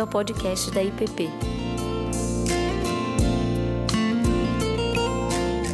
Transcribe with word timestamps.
bem-vindo 0.00 0.02
ao 0.02 0.06
podcast 0.06 0.70
da 0.70 0.82
IPP. 0.82 1.28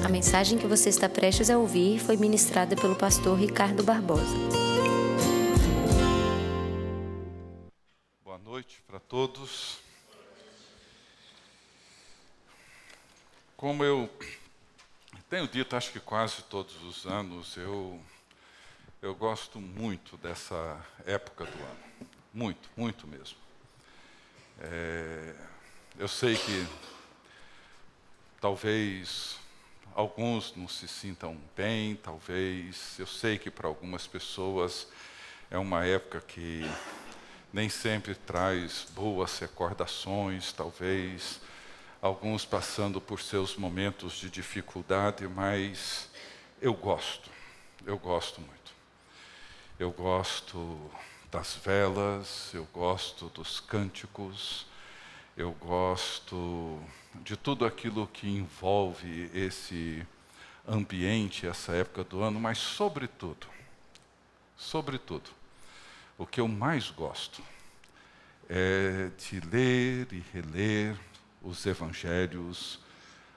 A 0.04 0.08
mensagem 0.08 0.58
que 0.58 0.66
você 0.66 0.88
está 0.88 1.08
prestes 1.08 1.48
a 1.50 1.58
ouvir 1.58 2.00
foi 2.00 2.16
ministrada 2.16 2.74
pelo 2.74 2.96
pastor 2.96 3.38
Ricardo 3.38 3.84
Barbosa. 3.84 4.24
Boa 8.24 8.38
noite 8.38 8.82
para 8.86 8.98
todos. 8.98 9.78
Como 13.56 13.84
eu 13.84 14.10
tenho 15.30 15.46
dito, 15.46 15.76
acho 15.76 15.92
que 15.92 16.00
quase 16.00 16.42
todos 16.42 16.82
os 16.82 17.06
anos, 17.06 17.56
eu, 17.56 17.98
eu 19.00 19.14
gosto 19.14 19.60
muito 19.60 20.16
dessa 20.16 20.84
época 21.06 21.44
do 21.44 21.58
ano. 21.58 22.10
Muito, 22.34 22.68
muito 22.76 23.06
mesmo. 23.06 23.45
É, 24.58 25.34
eu 25.98 26.08
sei 26.08 26.34
que 26.34 26.66
talvez 28.40 29.36
alguns 29.94 30.54
não 30.56 30.66
se 30.66 30.88
sintam 30.88 31.38
bem, 31.54 31.96
talvez, 31.96 32.98
eu 32.98 33.06
sei 33.06 33.38
que 33.38 33.50
para 33.50 33.68
algumas 33.68 34.06
pessoas 34.06 34.88
é 35.50 35.58
uma 35.58 35.84
época 35.84 36.20
que 36.20 36.64
nem 37.52 37.68
sempre 37.68 38.14
traz 38.14 38.86
boas 38.94 39.38
recordações, 39.38 40.52
talvez 40.52 41.40
alguns 42.00 42.44
passando 42.44 43.00
por 43.00 43.20
seus 43.20 43.56
momentos 43.56 44.14
de 44.14 44.30
dificuldade, 44.30 45.26
mas 45.28 46.08
eu 46.60 46.72
gosto, 46.72 47.30
eu 47.84 47.98
gosto 47.98 48.40
muito. 48.40 48.74
Eu 49.78 49.90
gosto 49.90 50.90
das 51.30 51.54
velas, 51.54 52.50
eu 52.54 52.66
gosto 52.72 53.28
dos 53.28 53.60
cânticos, 53.60 54.66
eu 55.36 55.52
gosto 55.52 56.80
de 57.22 57.36
tudo 57.36 57.64
aquilo 57.64 58.06
que 58.06 58.28
envolve 58.28 59.30
esse 59.34 60.06
ambiente, 60.66 61.46
essa 61.46 61.72
época 61.72 62.04
do 62.04 62.22
ano, 62.22 62.40
mas 62.40 62.58
sobretudo, 62.58 63.46
sobretudo, 64.56 65.30
o 66.16 66.26
que 66.26 66.40
eu 66.40 66.48
mais 66.48 66.90
gosto 66.90 67.42
é 68.48 69.10
de 69.18 69.40
ler 69.40 70.08
e 70.12 70.24
reler 70.32 70.96
os 71.42 71.66
evangelhos, 71.66 72.80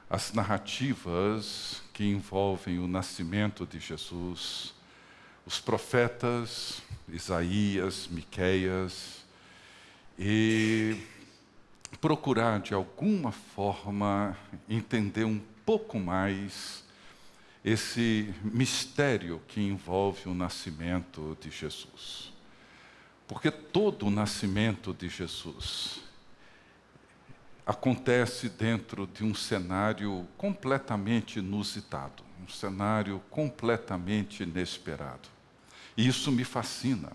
as 0.10 0.32
narrativas 0.34 1.84
que 1.94 2.04
envolvem 2.06 2.80
o 2.80 2.88
nascimento 2.88 3.66
de 3.66 3.80
Jesus, 3.80 4.74
os 5.50 5.60
profetas 5.60 6.80
Isaías, 7.08 8.08
Miqueias 8.08 9.26
e 10.16 10.96
procurar 12.00 12.60
de 12.60 12.76
alguma 12.76 13.32
forma 13.32 14.38
entender 14.70 15.24
um 15.26 15.42
pouco 15.66 15.98
mais 15.98 16.84
esse 17.66 18.32
mistério 18.44 19.42
que 19.48 19.60
envolve 19.60 20.30
o 20.30 20.36
nascimento 20.36 21.36
de 21.42 21.50
Jesus. 21.50 22.32
Porque 23.28 23.50
todo 23.50 24.06
o 24.06 24.12
nascimento 24.12 24.94
de 24.94 25.10
Jesus 25.10 26.00
acontece 27.66 28.50
dentro 28.50 29.08
de 29.08 29.24
um 29.24 29.34
cenário 29.34 30.28
completamente 30.38 31.40
inusitado, 31.40 32.24
um 32.40 32.48
cenário 32.48 33.20
completamente 33.32 34.44
inesperado. 34.44 35.39
E 36.00 36.08
isso 36.08 36.32
me 36.32 36.46
fascina. 36.46 37.12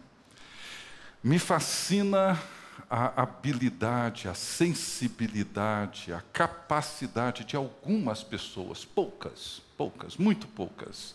Me 1.23 1.39
fascina 1.39 2.39
a 2.91 3.23
habilidade, 3.23 4.29
a 4.29 4.35
sensibilidade, 4.35 6.13
a 6.13 6.21
capacidade 6.21 7.47
de 7.47 7.57
algumas 7.57 8.23
pessoas, 8.23 8.85
poucas, 8.85 9.63
poucas, 9.79 10.19
muito 10.19 10.47
poucas, 10.47 11.15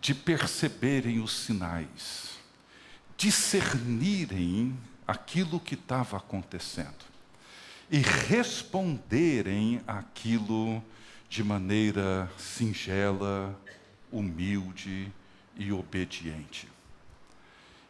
de 0.00 0.14
perceberem 0.14 1.18
os 1.18 1.32
sinais, 1.32 2.38
discernirem 3.16 4.78
aquilo 5.08 5.58
que 5.58 5.74
estava 5.74 6.18
acontecendo 6.18 7.04
e 7.90 7.98
responderem 7.98 9.82
aquilo 9.88 10.80
de 11.28 11.42
maneira 11.42 12.30
singela, 12.38 13.60
humilde 14.12 15.12
e 15.56 15.72
obediente. 15.72 16.75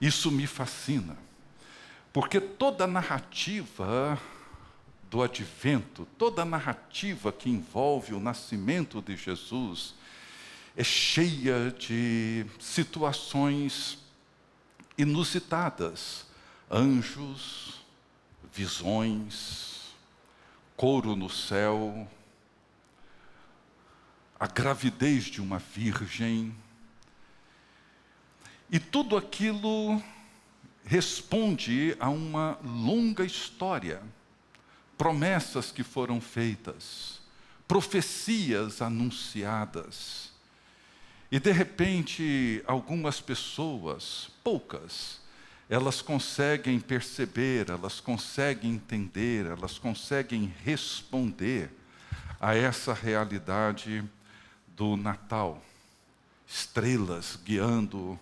Isso 0.01 0.31
me 0.31 0.47
fascina, 0.47 1.17
porque 2.13 2.41
toda 2.41 2.85
a 2.85 2.87
narrativa 2.87 4.21
do 5.11 5.23
advento, 5.23 6.07
toda 6.19 6.43
a 6.43 6.45
narrativa 6.45 7.33
que 7.33 7.49
envolve 7.49 8.13
o 8.13 8.21
nascimento 8.21 9.01
de 9.01 9.17
Jesus, 9.17 9.95
é 10.77 10.85
cheia 10.85 11.71
de 11.71 12.45
situações 12.59 13.99
inusitadas, 14.99 16.27
anjos, 16.71 17.81
visões, 18.53 19.95
couro 20.77 21.17
no 21.17 21.31
céu, 21.31 22.07
a 24.39 24.47
gravidez 24.47 25.25
de 25.25 25.41
uma 25.41 25.59
virgem, 25.59 26.55
e 28.71 28.79
tudo 28.79 29.17
aquilo 29.17 30.03
responde 30.85 31.97
a 31.99 32.09
uma 32.09 32.59
longa 32.65 33.25
história, 33.25 34.03
promessas 34.97 35.71
que 35.71 35.83
foram 35.83 36.21
feitas, 36.21 37.21
profecias 37.67 38.81
anunciadas. 38.81 40.31
E 41.31 41.41
de 41.41 41.51
repente, 41.51 42.63
algumas 42.67 43.21
pessoas, 43.21 44.31
poucas, 44.43 45.21
elas 45.69 46.01
conseguem 46.01 46.79
perceber, 46.79 47.69
elas 47.69 48.01
conseguem 48.01 48.75
entender, 48.75 49.47
elas 49.47 49.79
conseguem 49.79 50.55
responder 50.65 51.71
a 52.41 52.55
essa 52.55 52.95
realidade 52.95 54.05
do 54.77 54.97
Natal. 54.97 55.61
Estrelas 56.47 57.37
guiando 57.45 58.19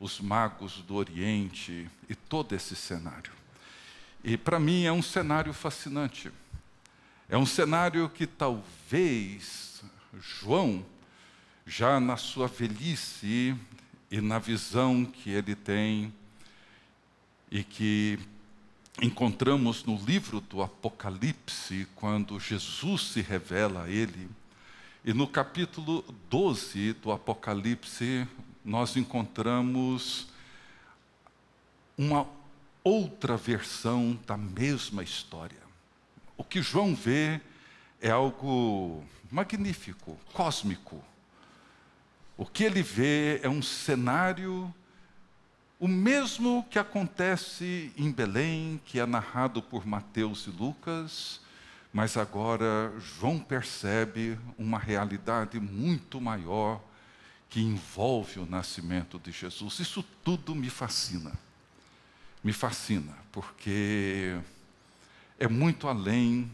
os 0.00 0.20
magos 0.20 0.82
do 0.82 0.94
Oriente 0.94 1.88
e 2.08 2.14
todo 2.14 2.54
esse 2.54 2.76
cenário. 2.76 3.32
E 4.22 4.36
para 4.36 4.58
mim 4.58 4.84
é 4.84 4.92
um 4.92 5.02
cenário 5.02 5.52
fascinante. 5.52 6.30
É 7.28 7.36
um 7.36 7.46
cenário 7.46 8.08
que 8.08 8.26
talvez 8.26 9.82
João, 10.20 10.84
já 11.66 12.00
na 12.00 12.16
sua 12.16 12.48
velhice 12.48 13.56
e 14.10 14.20
na 14.20 14.38
visão 14.38 15.04
que 15.04 15.30
ele 15.30 15.54
tem, 15.54 16.12
e 17.50 17.62
que 17.62 18.18
encontramos 19.00 19.84
no 19.84 19.96
livro 19.96 20.40
do 20.40 20.62
Apocalipse, 20.62 21.86
quando 21.94 22.40
Jesus 22.40 23.02
se 23.12 23.20
revela 23.20 23.84
a 23.84 23.90
ele, 23.90 24.28
e 25.04 25.12
no 25.12 25.26
capítulo 25.28 26.04
12 26.28 26.94
do 26.94 27.12
Apocalipse, 27.12 28.26
nós 28.68 28.98
encontramos 28.98 30.28
uma 31.96 32.26
outra 32.84 33.34
versão 33.34 34.18
da 34.26 34.36
mesma 34.36 35.02
história. 35.02 35.62
O 36.36 36.44
que 36.44 36.60
João 36.60 36.94
vê 36.94 37.40
é 37.98 38.10
algo 38.10 39.02
magnífico, 39.30 40.18
cósmico. 40.34 41.02
O 42.36 42.44
que 42.44 42.62
ele 42.62 42.82
vê 42.82 43.40
é 43.42 43.48
um 43.48 43.62
cenário, 43.62 44.72
o 45.80 45.88
mesmo 45.88 46.62
que 46.70 46.78
acontece 46.78 47.90
em 47.96 48.12
Belém, 48.12 48.78
que 48.84 49.00
é 49.00 49.06
narrado 49.06 49.62
por 49.62 49.86
Mateus 49.86 50.46
e 50.46 50.50
Lucas, 50.50 51.40
mas 51.90 52.18
agora 52.18 52.92
João 52.98 53.38
percebe 53.38 54.38
uma 54.58 54.78
realidade 54.78 55.58
muito 55.58 56.20
maior 56.20 56.86
que 57.48 57.60
envolve 57.60 58.40
o 58.40 58.46
nascimento 58.46 59.18
de 59.18 59.32
Jesus. 59.32 59.78
Isso 59.78 60.04
tudo 60.22 60.54
me 60.54 60.68
fascina. 60.68 61.32
Me 62.44 62.52
fascina, 62.52 63.16
porque 63.32 64.38
é 65.38 65.48
muito 65.48 65.88
além 65.88 66.50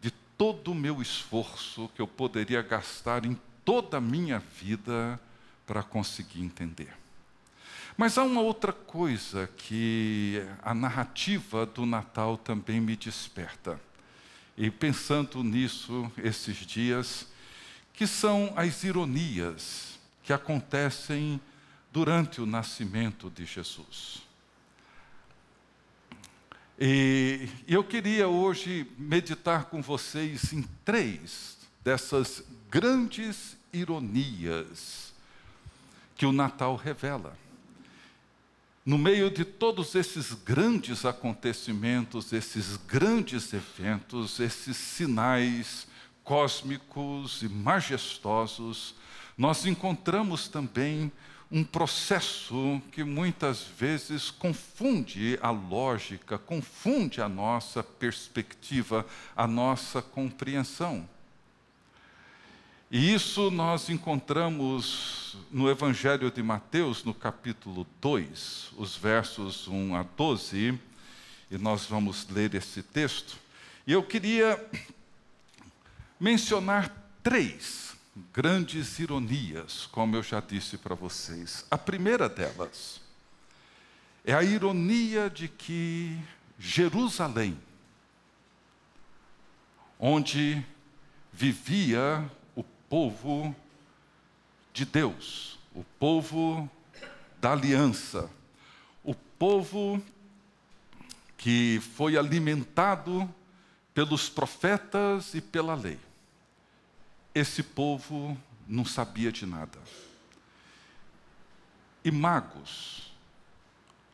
de 0.00 0.10
todo 0.38 0.72
o 0.72 0.74
meu 0.74 1.02
esforço 1.02 1.90
que 1.94 2.00
eu 2.00 2.06
poderia 2.06 2.62
gastar 2.62 3.24
em 3.24 3.38
toda 3.64 3.98
a 3.98 4.00
minha 4.00 4.38
vida 4.38 5.20
para 5.66 5.82
conseguir 5.82 6.42
entender. 6.42 6.96
Mas 7.96 8.16
há 8.16 8.22
uma 8.22 8.40
outra 8.40 8.72
coisa 8.72 9.48
que 9.56 10.42
a 10.62 10.72
narrativa 10.72 11.66
do 11.66 11.84
Natal 11.84 12.38
também 12.38 12.80
me 12.80 12.96
desperta. 12.96 13.78
E 14.56 14.70
pensando 14.70 15.42
nisso 15.42 16.10
esses 16.16 16.56
dias, 16.58 17.26
que 17.92 18.06
são 18.06 18.52
as 18.56 18.82
ironias 18.82 19.91
que 20.22 20.32
acontecem 20.32 21.40
durante 21.92 22.40
o 22.40 22.46
nascimento 22.46 23.30
de 23.30 23.44
Jesus. 23.44 24.22
E 26.78 27.48
eu 27.68 27.84
queria 27.84 28.28
hoje 28.28 28.90
meditar 28.98 29.66
com 29.66 29.82
vocês 29.82 30.52
em 30.52 30.62
três 30.84 31.58
dessas 31.84 32.42
grandes 32.70 33.56
ironias 33.72 35.12
que 36.16 36.26
o 36.26 36.32
Natal 36.32 36.76
revela. 36.76 37.36
No 38.84 38.98
meio 38.98 39.30
de 39.30 39.44
todos 39.44 39.94
esses 39.94 40.32
grandes 40.32 41.04
acontecimentos, 41.04 42.32
esses 42.32 42.76
grandes 42.76 43.52
eventos, 43.52 44.40
esses 44.40 44.76
sinais 44.76 45.86
cósmicos 46.24 47.42
e 47.42 47.48
majestosos, 47.48 48.96
nós 49.36 49.66
encontramos 49.66 50.48
também 50.48 51.10
um 51.50 51.62
processo 51.62 52.80
que 52.92 53.04
muitas 53.04 53.62
vezes 53.62 54.30
confunde 54.30 55.38
a 55.42 55.50
lógica, 55.50 56.38
confunde 56.38 57.20
a 57.20 57.28
nossa 57.28 57.82
perspectiva, 57.82 59.06
a 59.36 59.46
nossa 59.46 60.00
compreensão. 60.00 61.06
E 62.90 63.12
isso 63.12 63.50
nós 63.50 63.90
encontramos 63.90 65.36
no 65.50 65.68
Evangelho 65.70 66.30
de 66.30 66.42
Mateus, 66.42 67.04
no 67.04 67.12
capítulo 67.12 67.86
2, 68.00 68.72
os 68.76 68.96
versos 68.96 69.68
1 69.68 69.94
a 69.94 70.02
12, 70.02 70.78
e 71.50 71.58
nós 71.58 71.84
vamos 71.84 72.26
ler 72.28 72.54
esse 72.54 72.82
texto. 72.82 73.38
E 73.86 73.92
eu 73.92 74.02
queria 74.02 74.62
mencionar 76.18 76.90
três 77.22 77.91
grandes 78.32 78.98
ironias, 78.98 79.86
como 79.86 80.16
eu 80.16 80.22
já 80.22 80.40
disse 80.40 80.76
para 80.76 80.94
vocês. 80.94 81.64
A 81.70 81.78
primeira 81.78 82.28
delas 82.28 83.00
é 84.24 84.34
a 84.34 84.42
ironia 84.42 85.30
de 85.30 85.48
que 85.48 86.18
Jerusalém, 86.58 87.58
onde 89.98 90.64
vivia 91.32 92.30
o 92.54 92.62
povo 92.62 93.54
de 94.72 94.84
Deus, 94.84 95.58
o 95.74 95.82
povo 95.98 96.70
da 97.40 97.52
aliança, 97.52 98.30
o 99.02 99.14
povo 99.14 100.02
que 101.38 101.80
foi 101.96 102.16
alimentado 102.16 103.28
pelos 103.94 104.28
profetas 104.28 105.34
e 105.34 105.40
pela 105.40 105.74
lei 105.74 105.98
esse 107.34 107.62
povo 107.62 108.36
não 108.66 108.84
sabia 108.84 109.32
de 109.32 109.46
nada. 109.46 109.78
E 112.04 112.10
magos, 112.10 113.12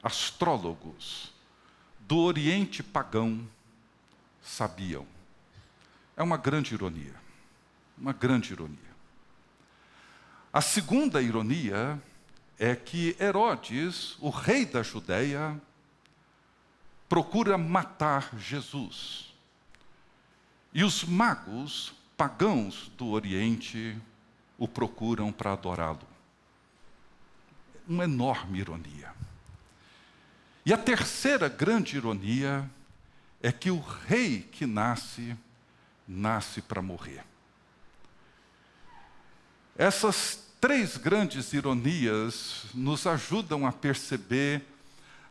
astrólogos 0.03 1.33
do 2.01 2.19
Oriente 2.19 2.83
pagão 2.83 3.49
sabiam. 4.43 5.07
É 6.17 6.23
uma 6.23 6.37
grande 6.37 6.75
ironia. 6.75 7.15
Uma 7.97 8.13
grande 8.13 8.53
ironia. 8.53 8.79
A 10.53 10.61
segunda 10.61 11.21
ironia 11.21 12.01
é 12.59 12.75
que 12.75 13.17
Herodes, 13.21 14.17
o 14.19 14.31
rei 14.31 14.65
da 14.65 14.83
Judéia, 14.83 15.61
procura 17.09 17.57
matar 17.57 18.31
Jesus. 18.39 19.35
E 20.73 20.85
os 20.85 21.05
magos 21.05 21.95
pagãos 22.19 22.91
do 22.99 23.11
Oriente 23.11 23.97
o 24.59 24.67
procuram 24.67 25.31
para 25.31 25.53
adorá-lo. 25.53 26.03
Uma 27.87 28.05
enorme 28.05 28.59
ironia. 28.59 29.15
E 30.67 30.73
a 30.73 30.77
terceira 30.77 31.49
grande 31.49 31.97
ironia 31.97 32.69
é 33.41 33.53
que 33.53 33.71
o 33.71 33.79
rei 33.79 34.43
que 34.43 34.67
nasce, 34.67 35.37
nasce 36.09 36.61
para 36.61 36.83
morrer. 36.83 37.25
Essas 39.77 40.41
três 40.61 40.97
grandes 40.97 41.53
ironias 41.53 42.65
nos 42.75 43.07
ajudam 43.07 43.65
a 43.65 43.71
perceber 43.71 44.63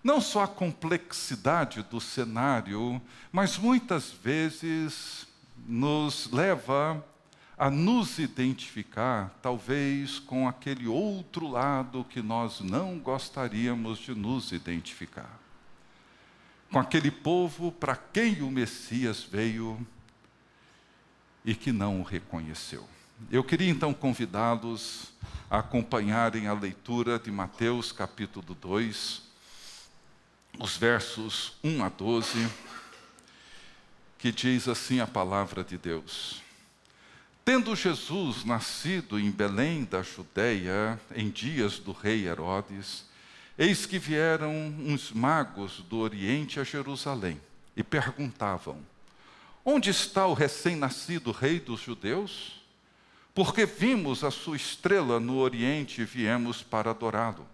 não 0.01 0.21
só 0.21 0.43
a 0.43 0.47
complexidade 0.47 1.83
do 1.83 1.99
cenário, 1.99 3.01
mas 3.29 3.57
muitas 3.57 4.09
vezes 4.09 5.26
nos 5.67 6.31
leva 6.31 7.03
a 7.57 7.69
nos 7.69 8.19
identificar, 8.19 9.37
talvez, 9.41 10.19
com 10.19 10.47
aquele 10.47 10.87
outro 10.87 11.47
lado 11.47 12.05
que 12.05 12.21
nós 12.21 12.61
não 12.61 12.97
gostaríamos 12.97 13.99
de 13.99 14.15
nos 14.15 14.51
identificar. 14.51 15.39
Com 16.71 16.79
aquele 16.79 17.11
povo 17.11 17.71
para 17.71 17.95
quem 17.95 18.41
o 18.41 18.51
Messias 18.51 19.23
veio 19.23 19.85
e 21.43 21.53
que 21.53 21.71
não 21.71 21.99
o 21.99 22.03
reconheceu. 22.03 22.87
Eu 23.31 23.43
queria 23.43 23.69
então 23.69 23.93
convidá-los 23.93 25.11
a 25.49 25.59
acompanharem 25.59 26.47
a 26.47 26.53
leitura 26.53 27.17
de 27.17 27.31
Mateus 27.31 27.91
capítulo 27.91 28.53
2, 28.53 29.23
os 30.59 30.77
versos 30.77 31.57
1 31.63 31.83
a 31.83 31.89
12 31.89 32.47
que 34.17 34.31
diz 34.31 34.67
assim 34.67 34.99
a 34.99 35.07
palavra 35.07 35.63
de 35.63 35.77
Deus. 35.77 36.41
Tendo 37.45 37.75
Jesus 37.75 38.43
nascido 38.43 39.17
em 39.17 39.31
Belém 39.31 39.85
da 39.85 40.01
Judéia, 40.01 40.99
em 41.15 41.29
dias 41.29 41.79
do 41.79 41.93
rei 41.93 42.27
Herodes, 42.27 43.05
eis 43.57 43.85
que 43.85 43.97
vieram 43.97 44.51
uns 44.51 45.11
magos 45.11 45.83
do 45.89 45.99
Oriente 45.99 46.59
a 46.59 46.63
Jerusalém 46.63 47.39
e 47.75 47.83
perguntavam: 47.83 48.77
Onde 49.63 49.89
está 49.89 50.27
o 50.27 50.33
recém-nascido 50.33 51.31
rei 51.31 51.59
dos 51.59 51.79
judeus? 51.79 52.61
Porque 53.33 53.65
vimos 53.65 54.23
a 54.23 54.31
sua 54.31 54.57
estrela 54.57 55.19
no 55.19 55.37
Oriente 55.37 56.01
e 56.01 56.05
viemos 56.05 56.63
para 56.63 56.89
adorá-lo. 56.89 57.47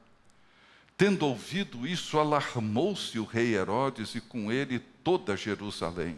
Tendo 0.98 1.26
ouvido 1.26 1.86
isso, 1.86 2.18
alarmou-se 2.18 3.20
o 3.20 3.26
rei 3.26 3.54
Herodes 3.54 4.16
e 4.16 4.22
com 4.22 4.52
ele 4.52 4.80
toda 4.80 5.36
Jerusalém. 5.36 6.18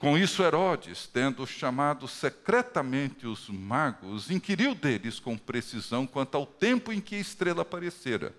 Com 0.00 0.16
isso, 0.16 0.42
Herodes, 0.42 1.06
tendo 1.06 1.46
chamado 1.46 2.08
secretamente 2.08 3.26
os 3.26 3.50
magos, 3.50 4.30
inquiriu 4.30 4.74
deles 4.74 5.20
com 5.20 5.36
precisão 5.36 6.06
quanto 6.06 6.36
ao 6.36 6.46
tempo 6.46 6.90
em 6.90 7.02
que 7.02 7.16
a 7.16 7.20
estrela 7.20 7.60
aparecera. 7.60 8.34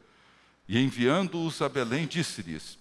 E 0.68 0.80
enviando-os 0.80 1.62
a 1.62 1.70
Belém, 1.70 2.08
disse-lhes: 2.08 2.80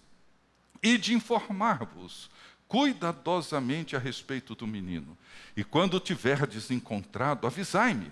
Ide 0.83 1.13
informar-vos 1.13 2.31
cuidadosamente 2.67 3.97
a 3.97 3.99
respeito 3.99 4.55
do 4.55 4.67
menino, 4.67 5.19
e 5.55 5.63
quando 5.63 6.01
tiverdes 6.01 6.71
encontrado, 6.71 7.47
avisai-me, 7.47 8.11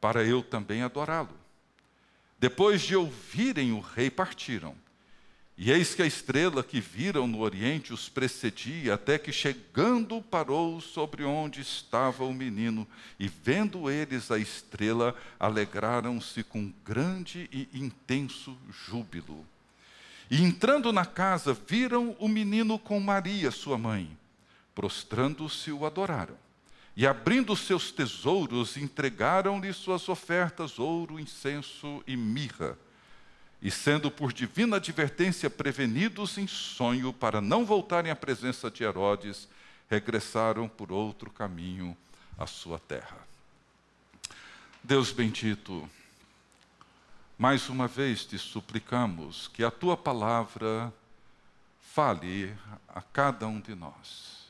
para 0.00 0.22
eu 0.22 0.40
também 0.40 0.82
adorá-lo. 0.82 1.36
Depois 2.38 2.80
de 2.80 2.94
ouvirem 2.94 3.72
o 3.72 3.80
rei, 3.80 4.08
partiram. 4.08 4.76
E 5.58 5.70
eis 5.70 5.94
que 5.94 6.02
a 6.02 6.06
estrela 6.06 6.62
que 6.62 6.82
viram 6.82 7.26
no 7.26 7.40
oriente 7.40 7.94
os 7.94 8.10
precedia, 8.10 8.92
até 8.92 9.18
que 9.18 9.32
chegando 9.32 10.20
parou 10.20 10.82
sobre 10.82 11.24
onde 11.24 11.62
estava 11.62 12.24
o 12.24 12.34
menino, 12.34 12.86
e 13.18 13.26
vendo 13.26 13.90
eles 13.90 14.30
a 14.30 14.38
estrela, 14.38 15.16
alegraram-se 15.40 16.42
com 16.42 16.70
grande 16.84 17.48
e 17.50 17.68
intenso 17.72 18.54
júbilo. 18.70 19.46
E 20.30 20.42
entrando 20.42 20.92
na 20.92 21.06
casa, 21.06 21.54
viram 21.54 22.14
o 22.18 22.28
menino 22.28 22.78
com 22.78 23.00
Maria, 23.00 23.50
sua 23.50 23.78
mãe. 23.78 24.14
Prostrando-se, 24.74 25.72
o 25.72 25.86
adoraram. 25.86 26.36
E 26.94 27.06
abrindo 27.06 27.56
seus 27.56 27.90
tesouros, 27.90 28.76
entregaram-lhe 28.76 29.72
suas 29.72 30.06
ofertas: 30.06 30.78
ouro, 30.78 31.18
incenso 31.18 32.02
e 32.06 32.14
mirra 32.14 32.76
e 33.60 33.70
sendo 33.70 34.10
por 34.10 34.32
divina 34.32 34.76
advertência 34.76 35.48
prevenidos 35.48 36.38
em 36.38 36.46
sonho 36.46 37.12
para 37.12 37.40
não 37.40 37.64
voltarem 37.64 38.10
à 38.10 38.16
presença 38.16 38.70
de 38.70 38.84
Herodes, 38.84 39.48
regressaram 39.88 40.68
por 40.68 40.92
outro 40.92 41.30
caminho 41.30 41.96
à 42.38 42.46
sua 42.46 42.78
terra. 42.78 43.18
Deus 44.82 45.10
bendito, 45.10 45.88
mais 47.38 47.68
uma 47.68 47.88
vez 47.88 48.24
te 48.24 48.38
suplicamos 48.38 49.48
que 49.48 49.64
a 49.64 49.70
tua 49.70 49.96
palavra 49.96 50.92
fale 51.80 52.54
a 52.88 53.00
cada 53.00 53.46
um 53.46 53.60
de 53.60 53.74
nós 53.74 54.46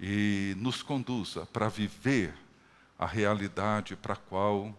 e 0.00 0.54
nos 0.58 0.82
conduza 0.82 1.46
para 1.46 1.68
viver 1.68 2.34
a 2.98 3.06
realidade 3.06 3.96
para 3.96 4.14
a 4.14 4.16
qual 4.16 4.76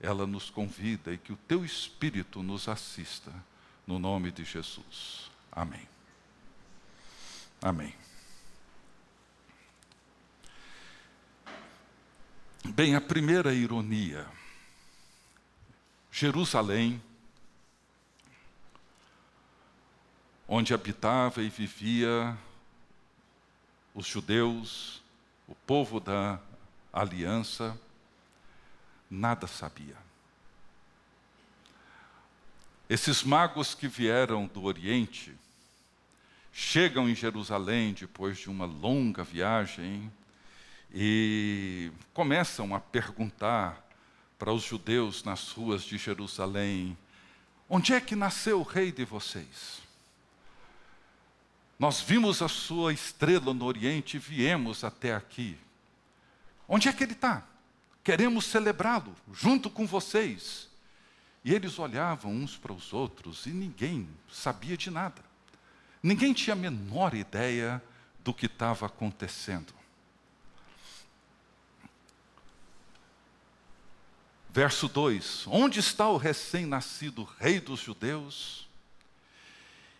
ela 0.00 0.26
nos 0.26 0.48
convida 0.48 1.12
e 1.12 1.18
que 1.18 1.32
o 1.32 1.36
teu 1.36 1.64
Espírito 1.64 2.42
nos 2.42 2.68
assista, 2.68 3.32
no 3.86 3.98
nome 3.98 4.30
de 4.30 4.44
Jesus. 4.44 5.30
Amém. 5.52 5.86
Amém. 7.60 7.94
Bem, 12.64 12.94
a 12.94 13.00
primeira 13.00 13.52
ironia. 13.52 14.26
Jerusalém, 16.10 17.02
onde 20.48 20.72
habitava 20.72 21.42
e 21.42 21.48
vivia 21.48 22.36
os 23.94 24.06
judeus, 24.06 25.02
o 25.46 25.54
povo 25.54 26.00
da 26.00 26.40
aliança, 26.92 27.78
nada 29.10 29.46
sabia. 29.46 29.96
Esses 32.88 33.22
magos 33.22 33.74
que 33.74 33.88
vieram 33.88 34.46
do 34.46 34.62
Oriente 34.64 35.34
chegam 36.52 37.08
em 37.08 37.14
Jerusalém 37.14 37.92
depois 37.92 38.38
de 38.38 38.50
uma 38.50 38.66
longa 38.66 39.24
viagem 39.24 40.10
e 40.92 41.92
começam 42.12 42.74
a 42.74 42.80
perguntar 42.80 43.86
para 44.38 44.52
os 44.52 44.62
judeus 44.62 45.22
nas 45.22 45.50
ruas 45.50 45.82
de 45.82 45.98
Jerusalém: 45.98 46.96
onde 47.68 47.92
é 47.92 48.00
que 48.00 48.16
nasceu 48.16 48.60
o 48.60 48.64
rei 48.64 48.90
de 48.90 49.04
vocês? 49.04 49.80
Nós 51.78 52.00
vimos 52.00 52.42
a 52.42 52.48
sua 52.48 52.92
estrela 52.92 53.54
no 53.54 53.64
Oriente 53.64 54.16
e 54.16 54.20
viemos 54.20 54.84
até 54.84 55.14
aqui. 55.14 55.56
Onde 56.68 56.88
é 56.88 56.92
que 56.92 57.02
ele 57.02 57.12
está? 57.12 57.42
Queremos 58.02 58.46
celebrá-lo 58.46 59.14
junto 59.32 59.68
com 59.68 59.86
vocês. 59.86 60.68
E 61.44 61.54
eles 61.54 61.78
olhavam 61.78 62.32
uns 62.32 62.56
para 62.56 62.72
os 62.72 62.92
outros 62.92 63.46
e 63.46 63.50
ninguém 63.50 64.08
sabia 64.30 64.76
de 64.76 64.90
nada. 64.90 65.22
Ninguém 66.02 66.32
tinha 66.32 66.54
a 66.54 66.56
menor 66.56 67.14
ideia 67.14 67.82
do 68.22 68.32
que 68.32 68.46
estava 68.46 68.86
acontecendo. 68.86 69.72
Verso 74.50 74.88
2: 74.88 75.46
Onde 75.46 75.78
está 75.78 76.08
o 76.08 76.16
recém-nascido 76.16 77.24
rei 77.38 77.60
dos 77.60 77.80
judeus? 77.80 78.68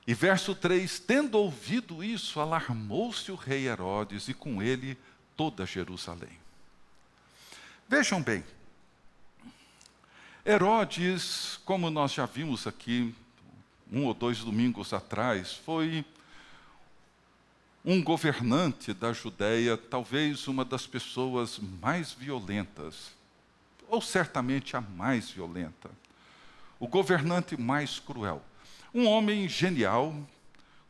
E 0.06 0.14
verso 0.14 0.54
3: 0.54 0.98
Tendo 0.98 1.38
ouvido 1.38 2.02
isso, 2.02 2.40
alarmou-se 2.40 3.30
o 3.30 3.36
rei 3.36 3.68
Herodes 3.68 4.28
e 4.28 4.34
com 4.34 4.62
ele 4.62 4.98
toda 5.36 5.64
Jerusalém. 5.64 6.39
Vejam 7.90 8.22
bem, 8.22 8.44
Herodes, 10.46 11.58
como 11.64 11.90
nós 11.90 12.12
já 12.12 12.24
vimos 12.24 12.64
aqui 12.64 13.12
um 13.92 14.04
ou 14.04 14.14
dois 14.14 14.38
domingos 14.38 14.92
atrás, 14.92 15.54
foi 15.54 16.04
um 17.84 18.00
governante 18.00 18.94
da 18.94 19.12
Judéia, 19.12 19.76
talvez 19.76 20.46
uma 20.46 20.64
das 20.64 20.86
pessoas 20.86 21.58
mais 21.58 22.12
violentas 22.12 23.10
ou 23.88 24.00
certamente 24.00 24.76
a 24.76 24.80
mais 24.80 25.28
violenta, 25.28 25.90
o 26.78 26.86
governante 26.86 27.60
mais 27.60 27.98
cruel. 27.98 28.40
Um 28.94 29.08
homem 29.08 29.48
genial, 29.48 30.14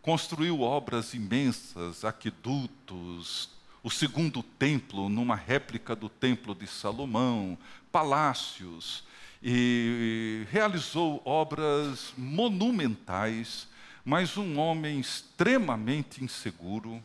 construiu 0.02 0.60
obras 0.60 1.14
imensas, 1.14 2.04
aquedutos, 2.04 3.48
o 3.82 3.90
segundo 3.90 4.42
templo, 4.42 5.08
numa 5.08 5.34
réplica 5.34 5.96
do 5.96 6.08
templo 6.08 6.54
de 6.54 6.66
Salomão, 6.66 7.56
palácios, 7.90 9.04
e 9.42 10.46
realizou 10.50 11.22
obras 11.24 12.12
monumentais, 12.16 13.66
mas 14.04 14.36
um 14.36 14.58
homem 14.58 15.00
extremamente 15.00 16.22
inseguro, 16.22 17.02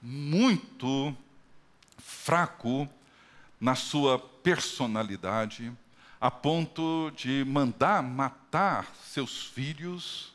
muito 0.00 1.16
fraco 1.98 2.88
na 3.60 3.76
sua 3.76 4.18
personalidade, 4.18 5.72
a 6.20 6.30
ponto 6.30 7.12
de 7.16 7.44
mandar 7.44 8.02
matar 8.02 8.92
seus 9.04 9.44
filhos 9.44 10.32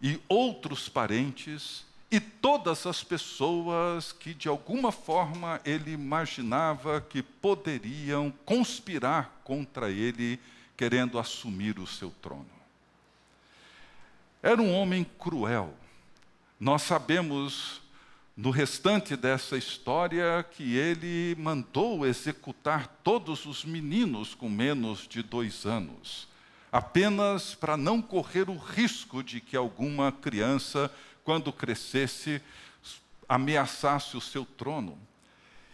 e 0.00 0.20
outros 0.28 0.88
parentes 0.88 1.85
e 2.10 2.20
todas 2.20 2.86
as 2.86 3.02
pessoas 3.02 4.12
que 4.12 4.32
de 4.32 4.48
alguma 4.48 4.92
forma 4.92 5.60
ele 5.64 5.92
imaginava 5.92 7.00
que 7.00 7.22
poderiam 7.22 8.32
conspirar 8.44 9.40
contra 9.42 9.90
ele, 9.90 10.38
querendo 10.76 11.18
assumir 11.18 11.78
o 11.78 11.86
seu 11.86 12.10
trono. 12.22 12.46
Era 14.42 14.62
um 14.62 14.72
homem 14.72 15.04
cruel. 15.18 15.74
Nós 16.60 16.82
sabemos 16.82 17.82
no 18.36 18.50
restante 18.50 19.16
dessa 19.16 19.56
história 19.56 20.44
que 20.52 20.76
ele 20.76 21.34
mandou 21.38 22.06
executar 22.06 22.86
todos 23.02 23.46
os 23.46 23.64
meninos 23.64 24.34
com 24.34 24.48
menos 24.48 25.08
de 25.08 25.22
dois 25.22 25.64
anos, 25.64 26.28
apenas 26.70 27.54
para 27.54 27.78
não 27.78 28.02
correr 28.02 28.50
o 28.50 28.56
risco 28.56 29.22
de 29.22 29.40
que 29.40 29.56
alguma 29.56 30.12
criança, 30.12 30.90
quando 31.26 31.52
crescesse, 31.52 32.40
ameaçasse 33.28 34.16
o 34.16 34.20
seu 34.20 34.44
trono. 34.44 34.96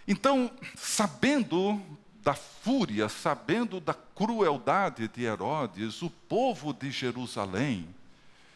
Então, 0.09 0.51
sabendo 0.75 1.79
da 2.23 2.33
fúria, 2.33 3.07
sabendo 3.11 3.79
da 3.79 3.93
crueldade 3.93 5.09
de 5.09 5.25
Herodes, 5.25 6.01
o 6.01 6.09
povo 6.09 6.73
de 6.73 6.91
Jerusalém, 6.91 7.87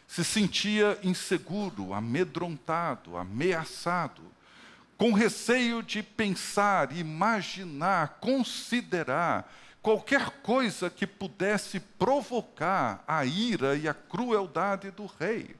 se 0.07 0.23
sentia 0.23 0.97
inseguro, 1.03 1.93
amedrontado, 1.93 3.15
ameaçado, 3.15 4.23
com 4.97 5.13
receio 5.13 5.83
de 5.83 6.01
pensar, 6.01 6.91
imaginar, 6.97 8.17
considerar 8.19 9.53
qualquer 9.83 10.41
coisa 10.41 10.89
que 10.89 11.05
pudesse 11.05 11.79
provocar 11.79 13.03
a 13.07 13.23
ira 13.23 13.75
e 13.75 13.87
a 13.87 13.93
crueldade 13.93 14.89
do 14.89 15.05
rei. 15.05 15.55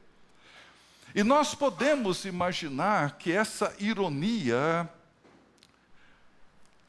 E 1.15 1.23
nós 1.23 1.55
podemos 1.55 2.25
imaginar 2.25 3.17
que 3.17 3.31
essa 3.31 3.75
ironia 3.79 4.89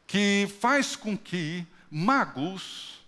que 0.07 0.49
faz 0.61 0.97
com 0.97 1.17
que 1.17 1.67
magos, 1.91 3.01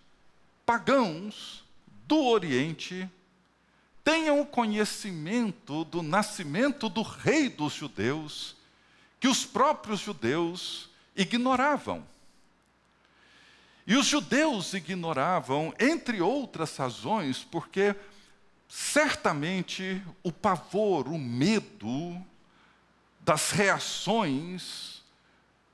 pagãos 0.65 1.65
do 2.07 2.25
Oriente, 2.25 3.09
tenham 4.05 4.45
conhecimento 4.45 5.85
do 5.85 6.03
nascimento 6.03 6.89
do 6.89 7.03
rei 7.03 7.49
dos 7.49 7.73
judeus, 7.73 8.57
que 9.19 9.29
os 9.29 9.45
próprios 9.45 10.01
judeus 10.01 10.91
ignoravam. 11.15 12.07
E 13.87 13.97
os 13.97 14.07
judeus 14.07 14.73
ignoravam, 14.75 15.75
entre 15.79 16.21
outras 16.21 16.77
razões, 16.77 17.43
porque 17.43 17.95
certamente 18.71 20.01
o 20.23 20.33
pavor, 20.33 21.09
o 21.09 21.19
medo 21.19 22.17
das 23.21 23.51
reações 23.51 25.03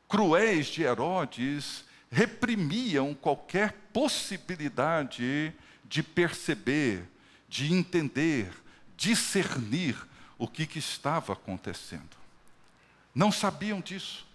cruéis 0.08 0.66
de 0.66 0.82
Herodes 0.82 1.84
reprimiam 2.10 3.14
qualquer 3.14 3.72
possibilidade 3.92 5.52
de 5.84 6.02
perceber 6.02 7.06
de 7.48 7.72
entender, 7.72 8.52
discernir 8.96 9.96
o 10.38 10.46
que, 10.46 10.66
que 10.66 10.78
estava 10.78 11.32
acontecendo. 11.32 12.16
Não 13.14 13.32
sabiam 13.32 13.80
disso. 13.80 14.26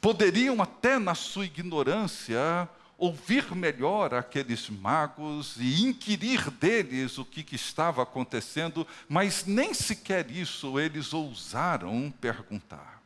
Poderiam 0.00 0.60
até, 0.60 0.98
na 0.98 1.14
sua 1.14 1.44
ignorância, 1.44 2.68
ouvir 2.98 3.54
melhor 3.54 4.14
aqueles 4.14 4.70
magos 4.70 5.56
e 5.58 5.82
inquirir 5.86 6.50
deles 6.50 7.18
o 7.18 7.24
que, 7.24 7.42
que 7.42 7.56
estava 7.56 8.02
acontecendo, 8.02 8.86
mas 9.08 9.44
nem 9.44 9.74
sequer 9.74 10.30
isso 10.30 10.80
eles 10.80 11.12
ousaram 11.12 12.12
perguntar. 12.20 13.02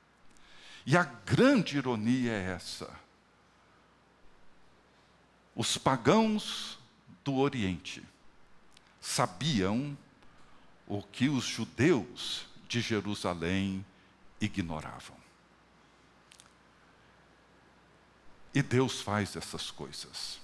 E 0.86 0.96
a 0.96 1.04
grande 1.04 1.76
ironia 1.76 2.32
é 2.32 2.52
essa. 2.52 2.90
Os 5.54 5.76
pagãos 5.76 6.78
do 7.24 7.36
Oriente 7.36 8.02
sabiam 9.00 9.96
o 10.86 11.02
que 11.02 11.28
os 11.28 11.44
judeus 11.44 12.46
de 12.68 12.80
Jerusalém 12.80 13.84
ignoravam. 14.40 15.19
E 18.54 18.62
Deus 18.62 19.00
faz 19.00 19.36
essas 19.36 19.70
coisas. 19.70 20.40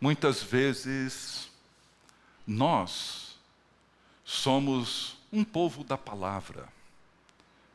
Muitas 0.00 0.42
vezes 0.42 1.48
Nós 2.46 3.36
somos 4.24 5.16
um 5.32 5.42
povo 5.42 5.82
da 5.82 5.98
palavra. 5.98 6.68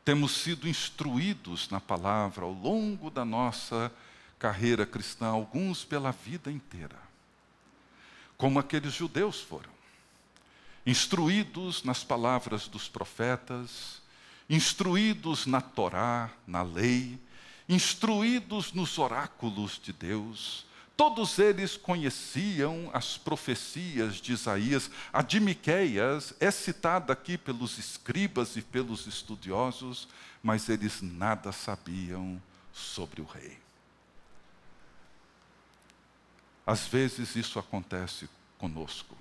Temos 0.04 0.32
sido 0.32 0.66
instruídos 0.66 1.68
na 1.68 1.78
palavra 1.80 2.44
ao 2.44 2.52
longo 2.52 3.10
da 3.10 3.24
nossa 3.24 3.92
carreira 4.38 4.86
cristã, 4.86 5.26
alguns 5.26 5.84
pela 5.84 6.10
vida 6.10 6.50
inteira. 6.50 6.98
Como 8.36 8.58
aqueles 8.58 8.94
judeus 8.94 9.40
foram. 9.40 9.70
Instruídos 10.84 11.84
nas 11.84 12.02
palavras 12.02 12.66
dos 12.66 12.88
profetas, 12.88 14.01
instruídos 14.52 15.46
na 15.46 15.62
Torá, 15.62 16.30
na 16.46 16.62
lei, 16.62 17.18
instruídos 17.66 18.74
nos 18.74 18.98
oráculos 18.98 19.80
de 19.82 19.94
Deus, 19.94 20.66
Todos 20.94 21.38
eles 21.38 21.76
conheciam 21.76 22.90
as 22.92 23.16
profecias 23.16 24.16
de 24.16 24.34
Isaías. 24.34 24.90
A 25.12 25.22
de 25.22 25.40
Miqueias 25.40 26.34
é 26.38 26.50
citada 26.50 27.12
aqui 27.12 27.38
pelos 27.38 27.78
escribas 27.78 28.56
e 28.56 28.62
pelos 28.62 29.06
estudiosos, 29.06 30.06
mas 30.42 30.68
eles 30.68 31.00
nada 31.00 31.50
sabiam 31.50 32.40
sobre 32.72 33.22
o 33.22 33.24
rei. 33.24 33.58
Às 36.64 36.86
vezes 36.86 37.34
isso 37.34 37.58
acontece 37.58 38.28
conosco. 38.58 39.16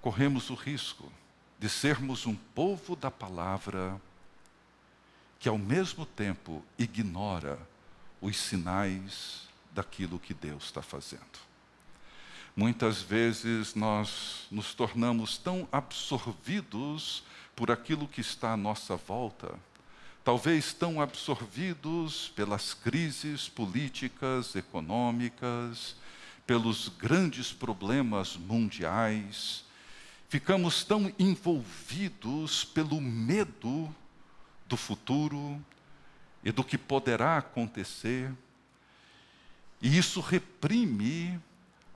Corremos 0.00 0.48
o 0.48 0.54
risco 0.54 1.12
de 1.64 1.70
sermos 1.70 2.26
um 2.26 2.34
povo 2.34 2.94
da 2.94 3.10
palavra 3.10 3.98
que, 5.40 5.48
ao 5.48 5.56
mesmo 5.56 6.04
tempo, 6.04 6.62
ignora 6.78 7.58
os 8.20 8.36
sinais 8.36 9.48
daquilo 9.72 10.18
que 10.18 10.34
Deus 10.34 10.64
está 10.64 10.82
fazendo. 10.82 11.40
Muitas 12.54 13.00
vezes 13.00 13.74
nós 13.74 14.46
nos 14.50 14.74
tornamos 14.74 15.38
tão 15.38 15.66
absorvidos 15.72 17.24
por 17.56 17.70
aquilo 17.70 18.06
que 18.06 18.20
está 18.20 18.52
à 18.52 18.58
nossa 18.58 18.94
volta, 18.94 19.58
talvez 20.22 20.74
tão 20.74 21.00
absorvidos 21.00 22.28
pelas 22.36 22.74
crises 22.74 23.48
políticas, 23.48 24.54
econômicas, 24.54 25.96
pelos 26.46 26.90
grandes 26.90 27.54
problemas 27.54 28.36
mundiais, 28.36 29.63
ficamos 30.34 30.82
tão 30.82 31.14
envolvidos 31.16 32.64
pelo 32.64 33.00
medo 33.00 33.94
do 34.66 34.76
futuro 34.76 35.64
e 36.42 36.50
do 36.50 36.64
que 36.64 36.76
poderá 36.76 37.38
acontecer, 37.38 38.32
e 39.80 39.96
isso 39.96 40.20
reprime 40.20 41.40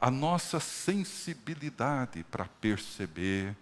a 0.01 0.09
nossa 0.09 0.61
sensibilidade 0.61 2.23
para 2.31 2.45
perceber 2.45 3.57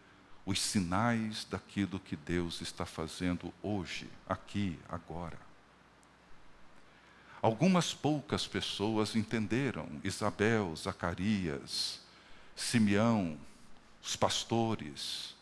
os 0.45 0.61
sinais 0.61 1.47
daquilo 1.47 1.99
que 1.99 2.14
Deus 2.14 2.61
está 2.61 2.85
fazendo 2.85 3.54
hoje, 3.62 4.06
aqui, 4.28 4.78
agora. 4.90 5.38
Algumas 7.40 7.95
poucas 7.95 8.47
pessoas 8.47 9.16
entenderam, 9.16 9.88
Isabel, 10.04 10.76
Zacarias, 10.76 11.99
Simeão, 12.54 13.38
os 14.06 14.14
pastores, 14.14 15.34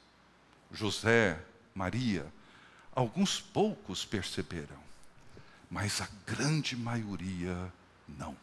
José, 0.72 1.38
Maria, 1.74 2.26
alguns 2.94 3.38
poucos 3.38 4.06
perceberam, 4.06 4.82
mas 5.70 6.00
a 6.00 6.08
grande 6.24 6.74
maioria 6.74 7.70
não. 8.08 8.34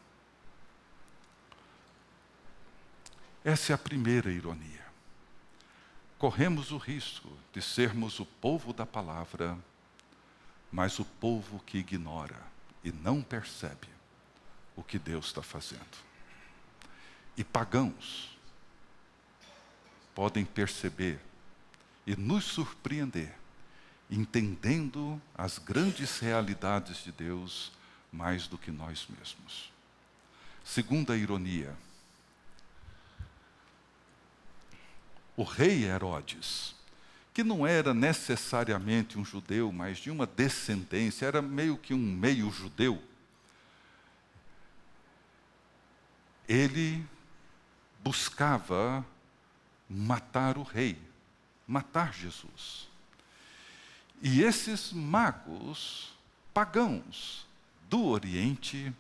Essa 3.44 3.72
é 3.72 3.75
a 3.75 3.80
primeira 3.80 4.32
ironia. 4.32 4.86
Corremos 6.20 6.72
o 6.72 6.77
risco 6.77 7.36
de 7.51 7.60
sermos 7.60 8.20
o 8.20 8.25
povo 8.25 8.72
da 8.72 8.86
palavra, 8.86 9.57
mas 10.72 11.00
o 11.00 11.05
povo 11.05 11.60
que 11.66 11.79
ignora 11.79 12.40
e 12.84 12.92
não 12.92 13.24
percebe 13.24 13.90
o 14.75 14.84
que 14.84 15.00
Deus 15.00 15.25
está 15.25 15.42
fazendo. 15.42 15.98
E 17.36 17.44
pagãos 17.44 18.31
podem 20.22 20.46
perceber 20.46 21.20
e 22.05 22.16
nos 22.16 22.44
surpreender, 22.44 23.34
entendendo 24.07 25.20
as 25.34 25.57
grandes 25.57 26.20
realidades 26.20 27.03
de 27.03 27.12
Deus 27.12 27.72
mais 28.12 28.46
do 28.46 28.55
que 28.55 28.70
nós 28.70 29.07
mesmos. 29.10 29.74
Segunda 30.64 31.18
ironia 31.18 31.75
o 35.36 35.42
rei 35.42 35.86
Herodes, 35.86 36.75
que 37.34 37.44
não 37.44 37.66
era 37.66 37.92
necessariamente 37.92 39.18
um 39.18 39.25
judeu, 39.25 39.72
mas 39.72 39.98
de 39.98 40.12
uma 40.12 40.27
descendência, 40.27 41.25
era 41.25 41.42
meio 41.42 41.79
que 41.79 41.96
um 41.96 41.98
meio 41.98 42.51
judeu, 42.51 43.01
ele 46.48 47.03
buscava 48.03 49.03
matar 49.92 50.58
o 50.58 50.64
rei, 50.64 50.98
matar 51.68 52.14
Jesus. 52.14 52.88
E 54.22 54.42
esses 54.42 54.94
magos 54.94 56.14
pagãos 56.54 57.46
do 57.90 58.06
Oriente 58.06 58.94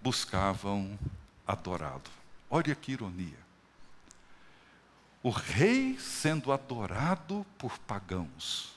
buscavam 0.00 0.98
adorá-lo. 1.46 2.02
Olha 2.48 2.74
que 2.74 2.92
ironia 2.92 3.46
o 5.26 5.30
rei 5.30 5.98
sendo 5.98 6.52
adorado 6.52 7.44
por 7.58 7.76
pagãos, 7.80 8.72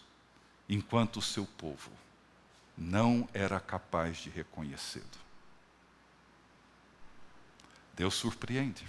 enquanto 0.67 1.17
o 1.17 1.21
seu 1.21 1.45
povo 1.45 1.91
não 2.75 3.29
era 3.31 3.59
capaz 3.59 4.17
de 4.17 4.31
reconhecê-lo. 4.31 5.05
Deus 7.93 8.15
surpreende. 8.15 8.83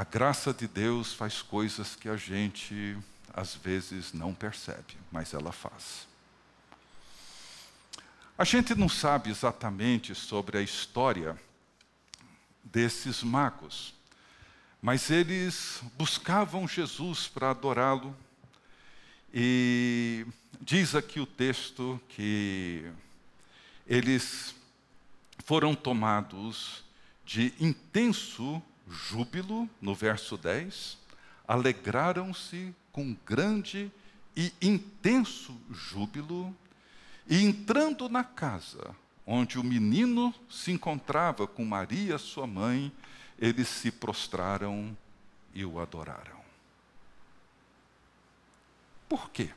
A 0.00 0.04
graça 0.04 0.54
de 0.54 0.66
Deus 0.66 1.12
faz 1.12 1.42
coisas 1.42 1.94
que 1.94 2.08
a 2.08 2.16
gente 2.16 2.96
às 3.34 3.54
vezes 3.54 4.14
não 4.14 4.32
percebe, 4.32 4.96
mas 5.12 5.34
ela 5.34 5.52
faz. 5.52 6.08
A 8.38 8.42
gente 8.42 8.74
não 8.74 8.88
sabe 8.88 9.28
exatamente 9.28 10.14
sobre 10.14 10.56
a 10.56 10.62
história 10.62 11.38
desses 12.64 13.22
magos. 13.22 13.92
Mas 14.80 15.10
eles 15.10 15.82
buscavam 15.98 16.66
Jesus 16.66 17.28
para 17.28 17.50
adorá-lo. 17.50 18.16
E 19.34 20.26
diz 20.62 20.94
aqui 20.94 21.20
o 21.20 21.26
texto 21.26 22.00
que 22.08 22.90
eles 23.86 24.54
foram 25.44 25.74
tomados 25.74 26.82
de 27.22 27.52
intenso 27.60 28.62
júbilo, 28.90 29.70
no 29.80 29.94
verso 29.94 30.36
10, 30.36 30.98
alegraram-se 31.46 32.74
com 32.92 33.16
grande 33.24 33.90
e 34.36 34.52
intenso 34.60 35.56
júbilo, 35.70 36.54
e 37.28 37.44
entrando 37.44 38.08
na 38.08 38.24
casa 38.24 38.94
onde 39.26 39.58
o 39.58 39.64
menino 39.64 40.34
se 40.48 40.72
encontrava 40.72 41.46
com 41.46 41.64
Maria, 41.64 42.18
sua 42.18 42.46
mãe, 42.46 42.92
eles 43.38 43.68
se 43.68 43.90
prostraram 43.90 44.96
e 45.54 45.64
o 45.64 45.78
adoraram. 45.78 46.40
Por 49.08 49.30
quê? 49.30 49.50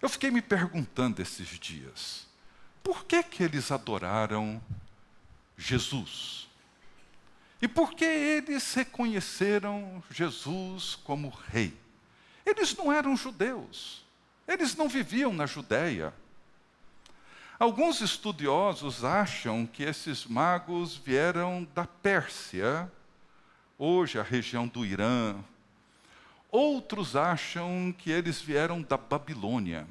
Eu 0.00 0.08
fiquei 0.08 0.30
me 0.30 0.40
perguntando 0.40 1.20
esses 1.20 1.48
dias, 1.58 2.26
por 2.82 3.04
que 3.04 3.22
que 3.22 3.42
eles 3.42 3.70
adoraram 3.70 4.60
Jesus? 5.56 6.49
E 7.60 7.68
por 7.68 7.92
que 7.92 8.04
eles 8.04 8.72
reconheceram 8.74 10.02
Jesus 10.10 10.94
como 11.04 11.28
rei? 11.28 11.76
Eles 12.44 12.74
não 12.76 12.92
eram 12.92 13.16
judeus, 13.16 14.04
eles 14.48 14.74
não 14.74 14.88
viviam 14.88 15.32
na 15.32 15.46
Judéia, 15.46 16.12
Alguns 17.60 18.00
estudiosos 18.00 19.04
acham 19.04 19.66
que 19.66 19.82
esses 19.82 20.24
magos 20.24 20.96
vieram 20.96 21.68
da 21.74 21.86
Pérsia, 21.86 22.90
hoje 23.78 24.18
a 24.18 24.22
região 24.22 24.66
do 24.66 24.82
Irã. 24.82 25.36
Outros 26.50 27.14
acham 27.14 27.94
que 27.98 28.10
eles 28.10 28.40
vieram 28.40 28.80
da 28.80 28.96
Babilônia. 28.96 29.86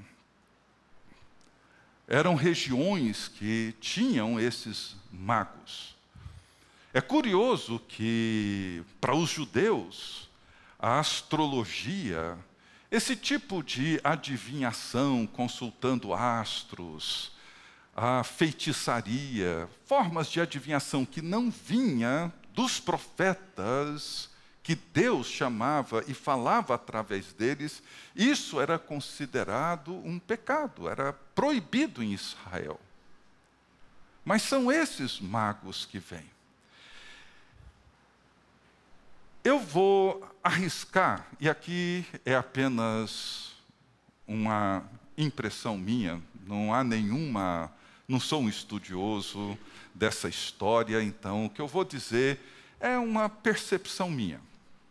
Eram 2.08 2.34
regiões 2.34 3.28
que 3.28 3.76
tinham 3.80 4.40
esses 4.40 4.96
magos. 5.12 5.96
É 6.92 7.00
curioso 7.00 7.80
que, 7.88 8.84
para 9.00 9.14
os 9.16 9.30
judeus, 9.30 10.28
a 10.80 11.00
astrologia, 11.00 12.36
esse 12.90 13.16
tipo 13.16 13.62
de 13.62 14.02
adivinhação, 14.04 15.28
consultando 15.28 16.14
astros, 16.16 17.32
a 17.96 18.24
feitiçaria, 18.24 19.70
formas 19.86 20.30
de 20.30 20.42
adivinhação 20.42 21.06
que 21.06 21.22
não 21.22 21.52
vinha 21.52 22.34
dos 22.54 22.80
profetas 22.80 24.30
que 24.64 24.74
Deus 24.74 25.28
chamava 25.28 26.04
e 26.08 26.14
falava 26.14 26.74
através 26.74 27.34
deles, 27.34 27.84
isso 28.16 28.60
era 28.60 28.80
considerado 28.80 29.94
um 29.94 30.18
pecado, 30.18 30.90
era 30.90 31.14
proibido 31.14 32.02
em 32.02 32.14
Israel. 32.14 32.80
Mas 34.26 34.42
são 34.42 34.72
esses 34.72 35.20
magos 35.20 35.86
que 35.86 36.00
vêm. 36.00 36.39
Eu 39.50 39.58
vou 39.58 40.24
arriscar, 40.44 41.26
e 41.40 41.50
aqui 41.50 42.06
é 42.24 42.36
apenas 42.36 43.52
uma 44.28 44.84
impressão 45.18 45.76
minha, 45.76 46.22
não 46.46 46.72
há 46.72 46.84
nenhuma, 46.84 47.74
não 48.08 48.20
sou 48.20 48.44
um 48.44 48.48
estudioso 48.48 49.58
dessa 49.92 50.30
história, 50.30 51.02
então 51.02 51.48
o 51.48 51.50
que 51.50 51.60
eu 51.60 51.68
vou 51.68 51.84
dizer 51.84 52.40
é 52.80 52.96
uma 53.00 53.28
percepção 53.28 54.08
minha, 54.08 54.40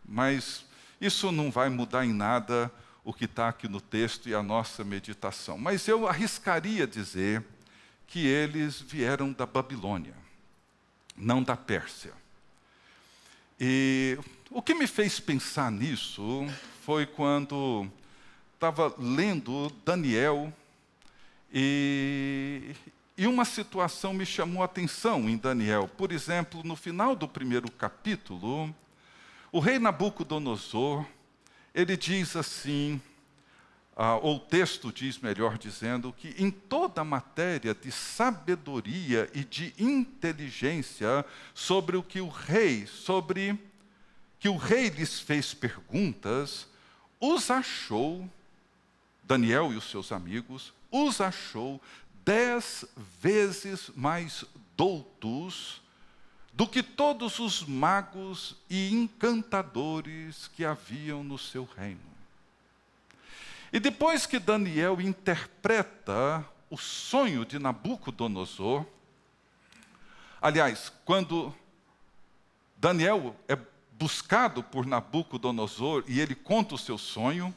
mas 0.04 0.64
isso 1.00 1.30
não 1.30 1.52
vai 1.52 1.68
mudar 1.68 2.04
em 2.04 2.12
nada 2.12 2.68
o 3.04 3.12
que 3.12 3.26
está 3.26 3.50
aqui 3.50 3.68
no 3.68 3.80
texto 3.80 4.28
e 4.28 4.34
a 4.34 4.42
nossa 4.42 4.82
meditação. 4.82 5.56
Mas 5.56 5.86
eu 5.86 6.08
arriscaria 6.08 6.84
dizer 6.84 7.44
que 8.08 8.26
eles 8.26 8.80
vieram 8.80 9.32
da 9.32 9.46
Babilônia, 9.46 10.16
não 11.16 11.44
da 11.44 11.56
Pérsia. 11.56 12.12
E 13.60 14.16
o 14.50 14.62
que 14.62 14.74
me 14.74 14.86
fez 14.86 15.20
pensar 15.20 15.70
nisso 15.70 16.46
foi 16.82 17.04
quando 17.04 17.86
estava 18.54 18.94
lendo 18.98 19.70
Daniel 19.84 20.52
e, 21.52 22.74
e 23.16 23.26
uma 23.26 23.44
situação 23.44 24.14
me 24.14 24.24
chamou 24.24 24.62
a 24.62 24.64
atenção 24.64 25.28
em 25.28 25.36
Daniel. 25.36 25.86
Por 25.86 26.12
exemplo, 26.12 26.62
no 26.64 26.74
final 26.74 27.14
do 27.14 27.28
primeiro 27.28 27.70
capítulo, 27.70 28.74
o 29.52 29.60
rei 29.60 29.78
Nabucodonosor, 29.78 31.04
ele 31.74 31.96
diz 31.96 32.34
assim, 32.34 33.00
ah, 33.94 34.16
ou 34.16 34.36
o 34.36 34.40
texto 34.40 34.90
diz, 34.90 35.18
melhor 35.18 35.58
dizendo, 35.58 36.12
que 36.16 36.34
em 36.38 36.50
toda 36.50 37.04
matéria 37.04 37.74
de 37.74 37.92
sabedoria 37.92 39.28
e 39.34 39.44
de 39.44 39.74
inteligência 39.78 41.24
sobre 41.52 41.98
o 41.98 42.02
que 42.02 42.20
o 42.20 42.28
rei, 42.28 42.86
sobre 42.86 43.67
que 44.38 44.48
o 44.48 44.56
rei 44.56 44.88
lhes 44.88 45.20
fez 45.20 45.52
perguntas, 45.52 46.66
os 47.20 47.50
achou, 47.50 48.28
Daniel 49.24 49.72
e 49.72 49.76
os 49.76 49.90
seus 49.90 50.12
amigos, 50.12 50.72
os 50.90 51.20
achou 51.20 51.80
dez 52.24 52.84
vezes 53.20 53.90
mais 53.96 54.44
doutos 54.76 55.82
do 56.52 56.66
que 56.66 56.82
todos 56.82 57.38
os 57.38 57.62
magos 57.62 58.56
e 58.68 58.92
encantadores 58.92 60.48
que 60.48 60.64
haviam 60.64 61.22
no 61.22 61.38
seu 61.38 61.68
reino. 61.76 62.00
E 63.72 63.78
depois 63.78 64.26
que 64.26 64.38
Daniel 64.38 65.00
interpreta 65.00 66.44
o 66.70 66.76
sonho 66.76 67.44
de 67.44 67.58
Nabucodonosor, 67.58 68.84
aliás, 70.40 70.92
quando 71.04 71.54
Daniel 72.76 73.36
é 73.46 73.56
buscado 73.98 74.62
por 74.62 74.86
Nabucodonosor 74.86 76.04
e 76.06 76.20
ele 76.20 76.34
conta 76.34 76.76
o 76.76 76.78
seu 76.78 76.96
sonho, 76.96 77.54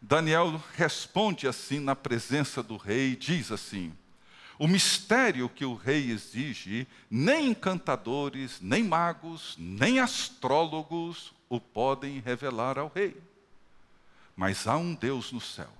Daniel 0.00 0.62
responde 0.76 1.48
assim 1.48 1.80
na 1.80 1.96
presença 1.96 2.62
do 2.62 2.76
rei, 2.76 3.16
diz 3.16 3.50
assim: 3.50 3.92
O 4.58 4.68
mistério 4.68 5.48
que 5.48 5.64
o 5.64 5.74
rei 5.74 6.10
exige, 6.10 6.86
nem 7.10 7.48
encantadores, 7.48 8.60
nem 8.60 8.84
magos, 8.84 9.56
nem 9.58 9.98
astrólogos 9.98 11.32
o 11.48 11.58
podem 11.58 12.20
revelar 12.20 12.78
ao 12.78 12.92
rei. 12.94 13.16
Mas 14.36 14.66
há 14.66 14.76
um 14.76 14.94
Deus 14.94 15.32
no 15.32 15.40
céu, 15.40 15.72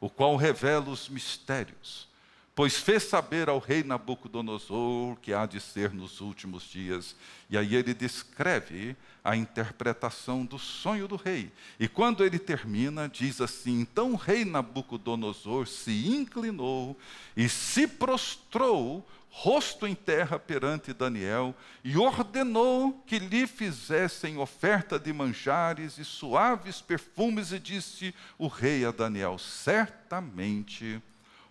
o 0.00 0.08
qual 0.08 0.36
revela 0.36 0.88
os 0.88 1.08
mistérios, 1.08 2.08
pois 2.56 2.78
fez 2.78 3.02
saber 3.02 3.50
ao 3.50 3.58
rei 3.58 3.84
Nabucodonosor 3.84 5.16
que 5.16 5.34
há 5.34 5.44
de 5.44 5.60
ser 5.60 5.92
nos 5.92 6.22
últimos 6.22 6.62
dias. 6.62 7.14
E 7.50 7.58
aí 7.58 7.76
ele 7.76 7.92
descreve 7.92 8.96
a 9.22 9.36
interpretação 9.36 10.42
do 10.42 10.58
sonho 10.58 11.06
do 11.06 11.16
rei. 11.16 11.52
E 11.78 11.86
quando 11.86 12.24
ele 12.24 12.38
termina, 12.38 13.10
diz 13.10 13.42
assim: 13.42 13.78
Então 13.78 14.12
o 14.12 14.16
rei 14.16 14.42
Nabucodonosor 14.46 15.68
se 15.68 16.08
inclinou 16.08 16.98
e 17.36 17.46
se 17.46 17.86
prostrou 17.86 19.06
rosto 19.28 19.86
em 19.86 19.94
terra 19.94 20.38
perante 20.38 20.94
Daniel, 20.94 21.54
e 21.84 21.98
ordenou 21.98 23.02
que 23.06 23.18
lhe 23.18 23.46
fizessem 23.46 24.38
oferta 24.38 24.98
de 24.98 25.12
manjares 25.12 25.98
e 25.98 26.04
suaves 26.06 26.80
perfumes, 26.80 27.52
e 27.52 27.58
disse 27.58 28.14
o 28.38 28.46
rei 28.46 28.82
a 28.86 28.90
Daniel: 28.90 29.36
Certamente 29.36 31.02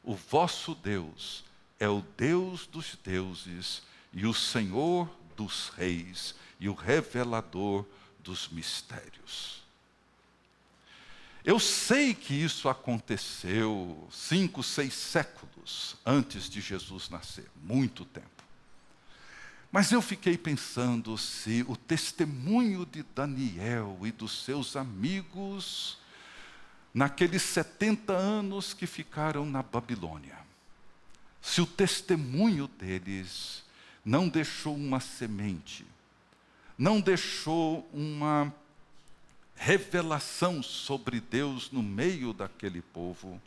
o 0.05 0.15
vosso 0.15 0.75
Deus 0.75 1.43
é 1.79 1.89
o 1.89 2.01
Deus 2.15 2.67
dos 2.67 2.97
deuses 3.03 3.81
e 4.13 4.25
o 4.25 4.33
Senhor 4.33 5.09
dos 5.35 5.69
reis 5.69 6.35
e 6.59 6.69
o 6.69 6.73
revelador 6.73 7.85
dos 8.19 8.47
mistérios. 8.47 9.63
Eu 11.43 11.59
sei 11.59 12.13
que 12.13 12.33
isso 12.33 12.69
aconteceu 12.69 14.07
cinco, 14.11 14.63
seis 14.63 14.93
séculos 14.93 15.95
antes 16.05 16.49
de 16.49 16.61
Jesus 16.61 17.09
nascer, 17.09 17.45
muito 17.61 18.03
tempo. 18.05 18.29
Mas 19.71 19.91
eu 19.91 20.01
fiquei 20.01 20.37
pensando 20.37 21.17
se 21.17 21.63
o 21.67 21.75
testemunho 21.75 22.85
de 22.85 23.03
Daniel 23.03 23.99
e 24.03 24.11
dos 24.11 24.43
seus 24.43 24.75
amigos, 24.75 25.97
naqueles 26.95 27.41
70 27.41 28.13
anos 28.13 28.73
que 28.73 28.87
ficaram 28.87 29.45
na 29.45 29.61
Babilônia, 29.61 30.37
se 31.41 31.59
o 31.59 31.65
testemunho 31.65 32.69
deles 32.69 33.65
não 34.03 34.29
deixou 34.29 34.73
uma 34.73 35.01
semente, 35.01 35.85
não 36.77 37.01
deixou 37.01 37.85
uma 37.93 38.53
revelação 39.57 40.63
sobre 40.63 41.19
Deus 41.19 41.69
no 41.69 41.83
meio 41.83 42.31
daquele 42.31 42.81
povo. 42.81 43.41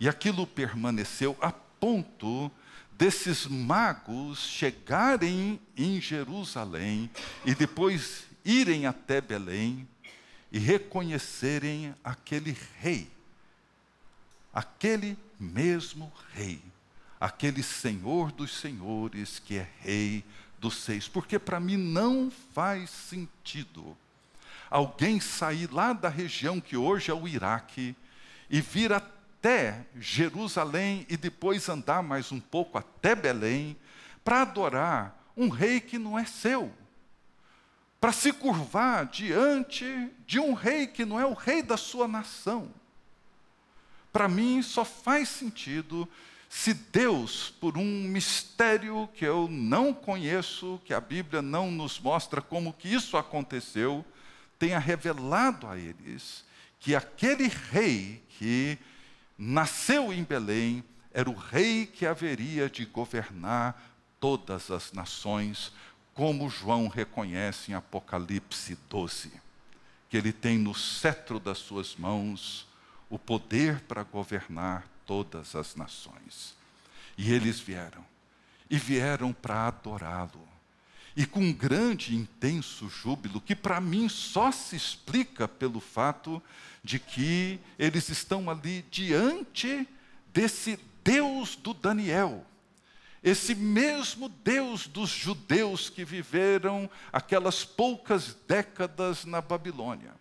E 0.00 0.08
aquilo 0.08 0.44
permaneceu 0.44 1.36
a 1.40 1.52
ponto 1.52 2.50
desses 2.98 3.46
magos 3.46 4.40
chegarem 4.40 5.60
em 5.76 6.00
Jerusalém 6.00 7.08
e 7.44 7.54
depois 7.54 8.24
irem 8.44 8.86
até 8.86 9.20
Belém 9.20 9.86
e 10.52 10.58
reconhecerem 10.58 11.94
aquele 12.04 12.54
rei, 12.78 13.10
aquele 14.52 15.16
mesmo 15.40 16.12
rei, 16.34 16.62
aquele 17.18 17.62
Senhor 17.62 18.30
dos 18.30 18.58
senhores 18.58 19.38
que 19.38 19.56
é 19.56 19.68
rei 19.80 20.22
dos 20.58 20.76
seis. 20.76 21.08
Porque 21.08 21.38
para 21.38 21.58
mim 21.58 21.78
não 21.78 22.30
faz 22.52 22.90
sentido 22.90 23.96
alguém 24.68 25.20
sair 25.20 25.72
lá 25.72 25.94
da 25.94 26.10
região 26.10 26.60
que 26.60 26.76
hoje 26.76 27.10
é 27.10 27.14
o 27.14 27.26
Iraque 27.26 27.96
e 28.50 28.60
vir 28.60 28.92
até 28.92 29.86
Jerusalém 29.98 31.06
e 31.08 31.16
depois 31.16 31.68
andar 31.68 32.02
mais 32.02 32.30
um 32.30 32.40
pouco 32.40 32.76
até 32.76 33.14
Belém 33.14 33.76
para 34.22 34.42
adorar 34.42 35.18
um 35.34 35.48
rei 35.48 35.80
que 35.80 35.98
não 35.98 36.18
é 36.18 36.26
seu. 36.26 36.70
Para 38.02 38.10
se 38.10 38.32
curvar 38.32 39.06
diante 39.06 39.86
de 40.26 40.40
um 40.40 40.54
rei 40.54 40.88
que 40.88 41.04
não 41.04 41.20
é 41.20 41.24
o 41.24 41.34
rei 41.34 41.62
da 41.62 41.76
sua 41.76 42.08
nação. 42.08 42.68
Para 44.12 44.28
mim 44.28 44.60
só 44.60 44.84
faz 44.84 45.28
sentido 45.28 46.08
se 46.48 46.74
Deus, 46.74 47.54
por 47.60 47.78
um 47.78 47.84
mistério 47.84 49.08
que 49.14 49.24
eu 49.24 49.46
não 49.48 49.94
conheço, 49.94 50.80
que 50.84 50.92
a 50.92 51.00
Bíblia 51.00 51.40
não 51.40 51.70
nos 51.70 52.00
mostra 52.00 52.42
como 52.42 52.72
que 52.72 52.92
isso 52.92 53.16
aconteceu, 53.16 54.04
tenha 54.58 54.80
revelado 54.80 55.68
a 55.68 55.78
eles 55.78 56.44
que 56.80 56.96
aquele 56.96 57.46
rei 57.46 58.20
que 58.30 58.76
nasceu 59.38 60.12
em 60.12 60.24
Belém 60.24 60.82
era 61.14 61.30
o 61.30 61.36
rei 61.36 61.86
que 61.86 62.04
haveria 62.04 62.68
de 62.68 62.84
governar 62.84 63.80
todas 64.18 64.72
as 64.72 64.92
nações, 64.92 65.72
como 66.14 66.48
João 66.48 66.88
reconhece 66.88 67.72
em 67.72 67.74
Apocalipse 67.74 68.78
12, 68.88 69.32
que 70.08 70.16
ele 70.16 70.32
tem 70.32 70.58
no 70.58 70.74
cetro 70.74 71.40
das 71.40 71.58
suas 71.58 71.96
mãos 71.96 72.66
o 73.08 73.18
poder 73.18 73.80
para 73.80 74.02
governar 74.02 74.86
todas 75.06 75.54
as 75.54 75.74
nações. 75.74 76.54
E 77.16 77.32
eles 77.32 77.60
vieram, 77.60 78.04
e 78.70 78.78
vieram 78.78 79.32
para 79.32 79.66
adorá-lo 79.66 80.52
e 81.16 81.26
com 81.26 81.52
grande 81.52 82.14
intenso 82.14 82.88
júbilo, 82.88 83.40
que 83.40 83.54
para 83.54 83.80
mim 83.80 84.08
só 84.08 84.50
se 84.50 84.76
explica 84.76 85.46
pelo 85.46 85.80
fato 85.80 86.42
de 86.82 86.98
que 86.98 87.60
eles 87.78 88.08
estão 88.08 88.48
ali 88.50 88.84
diante 88.90 89.86
desse 90.32 90.78
Deus 91.04 91.54
do 91.56 91.74
Daniel. 91.74 92.44
Esse 93.22 93.54
mesmo 93.54 94.28
Deus 94.28 94.86
dos 94.86 95.08
judeus 95.08 95.88
que 95.88 96.04
viveram 96.04 96.90
aquelas 97.12 97.64
poucas 97.64 98.36
décadas 98.48 99.24
na 99.24 99.40
Babilônia. 99.40 100.12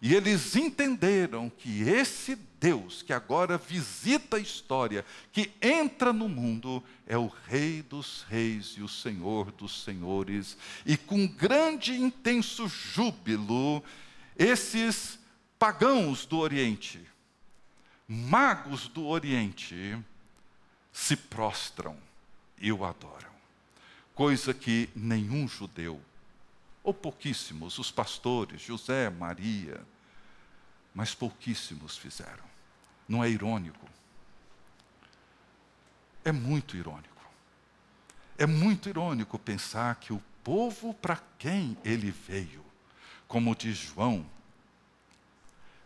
E 0.00 0.14
eles 0.14 0.56
entenderam 0.56 1.48
que 1.48 1.82
esse 1.82 2.34
Deus 2.34 3.02
que 3.02 3.12
agora 3.12 3.56
visita 3.56 4.36
a 4.36 4.40
história, 4.40 5.04
que 5.30 5.52
entra 5.62 6.12
no 6.12 6.28
mundo, 6.28 6.82
é 7.06 7.16
o 7.16 7.30
Rei 7.46 7.82
dos 7.82 8.24
Reis 8.28 8.74
e 8.76 8.82
o 8.82 8.88
Senhor 8.88 9.52
dos 9.52 9.84
Senhores. 9.84 10.56
E 10.84 10.96
com 10.96 11.24
grande 11.28 11.92
e 11.92 12.00
intenso 12.00 12.66
júbilo, 12.66 13.82
esses 14.36 15.20
pagãos 15.56 16.26
do 16.26 16.38
Oriente, 16.38 17.00
magos 18.08 18.88
do 18.88 19.06
Oriente, 19.06 19.96
se 20.92 21.14
prostram 21.14 21.96
e 22.62 22.72
o 22.72 22.84
adoram. 22.84 23.32
Coisa 24.14 24.54
que 24.54 24.88
nenhum 24.94 25.48
judeu, 25.48 26.00
ou 26.82 26.94
pouquíssimos, 26.94 27.78
os 27.78 27.90
pastores, 27.90 28.62
José, 28.62 29.10
Maria, 29.10 29.84
mas 30.94 31.14
pouquíssimos 31.14 31.98
fizeram. 31.98 32.44
Não 33.08 33.22
é 33.22 33.28
irônico? 33.28 33.88
É 36.24 36.30
muito 36.30 36.76
irônico. 36.76 37.08
É 38.38 38.46
muito 38.46 38.88
irônico 38.88 39.38
pensar 39.38 39.96
que 39.96 40.12
o 40.12 40.22
povo 40.44 40.94
para 40.94 41.20
quem 41.38 41.76
ele 41.84 42.10
veio, 42.10 42.64
como 43.26 43.56
diz 43.56 43.76
João, 43.76 44.24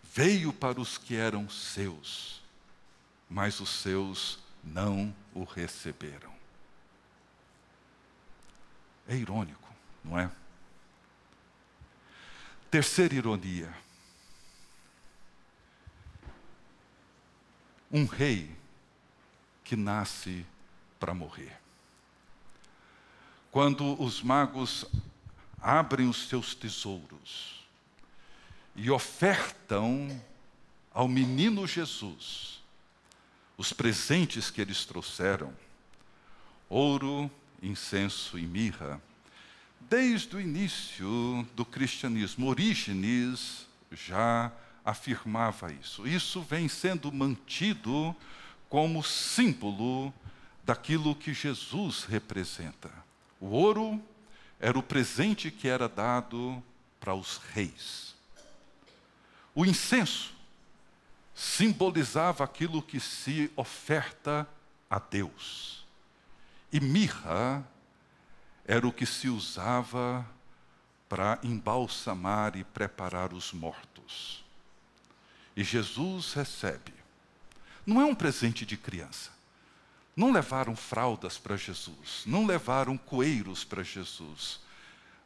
veio 0.03 0.53
para 0.53 0.81
os 0.81 0.99
que 0.99 1.15
eram 1.17 1.49
seus, 1.49 2.43
mas 3.29 3.61
os 3.61 3.69
seus 3.69 4.39
não 4.65 5.15
o 5.35 5.45
receberam. 5.45 6.36
É 9.09 9.15
irônico, 9.15 9.69
não 10.05 10.19
é? 10.19 10.31
Terceira 12.71 13.15
ironia. 13.15 13.73
Um 17.91 18.05
rei 18.05 18.55
que 19.63 19.77
nasce 19.77 20.45
para 20.99 21.15
morrer. 21.15 21.57
Quando 23.51 24.01
os 24.03 24.23
magos 24.23 24.85
abrem 25.61 26.09
os 26.09 26.29
seus 26.29 26.55
tesouros 26.55 27.67
e 28.75 28.91
ofertam 28.91 30.21
ao 30.93 31.09
menino 31.09 31.67
Jesus 31.67 32.63
os 33.57 33.73
presentes 33.73 34.51
que 34.51 34.61
eles 34.61 34.85
trouxeram, 34.85 35.53
ouro, 36.69 37.31
incenso 37.63 38.39
e 38.39 38.47
mirra, 38.47 39.01
desde 39.89 40.37
o 40.37 40.41
início 40.41 41.47
do 41.55 41.65
cristianismo, 41.65 42.47
Orígenes 42.47 43.67
já 43.93 44.53
afirmava 44.85 45.73
isso. 45.73 46.07
Isso 46.07 46.43
vem 46.43 46.69
sendo 46.69 47.13
mantido 47.13 48.15
como 48.69 49.03
símbolo 49.03 50.13
daquilo 50.65 51.15
que 51.15 51.33
Jesus 51.33 52.05
representa. 52.05 52.91
O 53.41 53.47
ouro 53.47 54.03
era 54.59 54.79
o 54.79 54.83
presente 54.83 55.51
que 55.51 55.69
era 55.69 55.89
dado 55.89 56.63
para 56.99 57.15
os 57.15 57.39
reis. 57.53 58.15
O 59.55 59.65
incenso 59.65 60.35
simbolizava 61.35 62.43
aquilo 62.43 62.83
que 62.83 62.99
se 62.99 63.51
oferta 63.55 64.49
a 64.91 64.99
Deus. 64.99 65.86
E 66.77 66.81
mirra 66.81 67.67
era 68.67 68.87
o 68.87 68.93
que 68.93 69.07
se 69.07 69.31
usava 69.31 70.29
para 71.09 71.39
embalsamar 71.43 72.55
e 72.55 72.65
preparar 72.65 73.33
os 73.33 73.51
mortos. 73.51 74.45
E 75.57 75.65
Jesus 75.65 76.35
recebe. 76.35 76.93
Não 77.87 77.99
é 77.99 78.05
um 78.05 78.15
presente 78.15 78.67
de 78.67 78.77
criança. 78.77 79.31
Não 80.15 80.31
levaram 80.31 80.77
fraldas 80.77 81.39
para 81.39 81.57
Jesus, 81.57 82.25
não 82.27 82.45
levaram 82.45 82.99
coeiros 82.99 83.65
para 83.65 83.83
Jesus. 83.83 84.61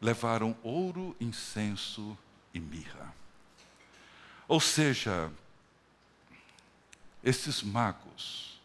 Levaram 0.00 0.56
ouro, 0.62 1.16
incenso 1.20 2.16
e 2.54 2.60
mirra. 2.60 3.12
Ou 4.46 4.60
seja, 4.60 5.32
esses 7.24 7.60
magos, 7.60 8.60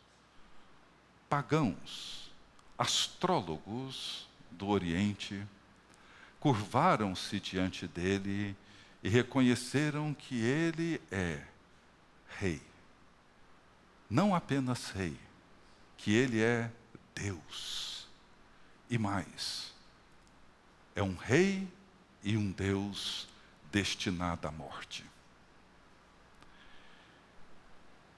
pagãos, 1.27 2.24
astrólogos 2.77 4.27
do 4.51 4.67
Oriente, 4.67 5.45
curvaram-se 6.39 7.39
diante 7.39 7.87
dele 7.87 8.55
e 9.03 9.09
reconheceram 9.09 10.13
que 10.13 10.35
ele 10.35 11.01
é 11.11 11.43
rei. 12.39 12.61
Não 14.09 14.35
apenas 14.35 14.89
rei, 14.91 15.17
que 15.97 16.13
ele 16.13 16.41
é 16.41 16.71
Deus. 17.13 18.07
E 18.89 18.97
mais, 18.97 19.73
é 20.95 21.01
um 21.01 21.15
rei 21.15 21.67
e 22.23 22.37
um 22.37 22.51
Deus 22.51 23.27
destinado 23.71 24.47
à 24.47 24.51
morte. 24.51 25.03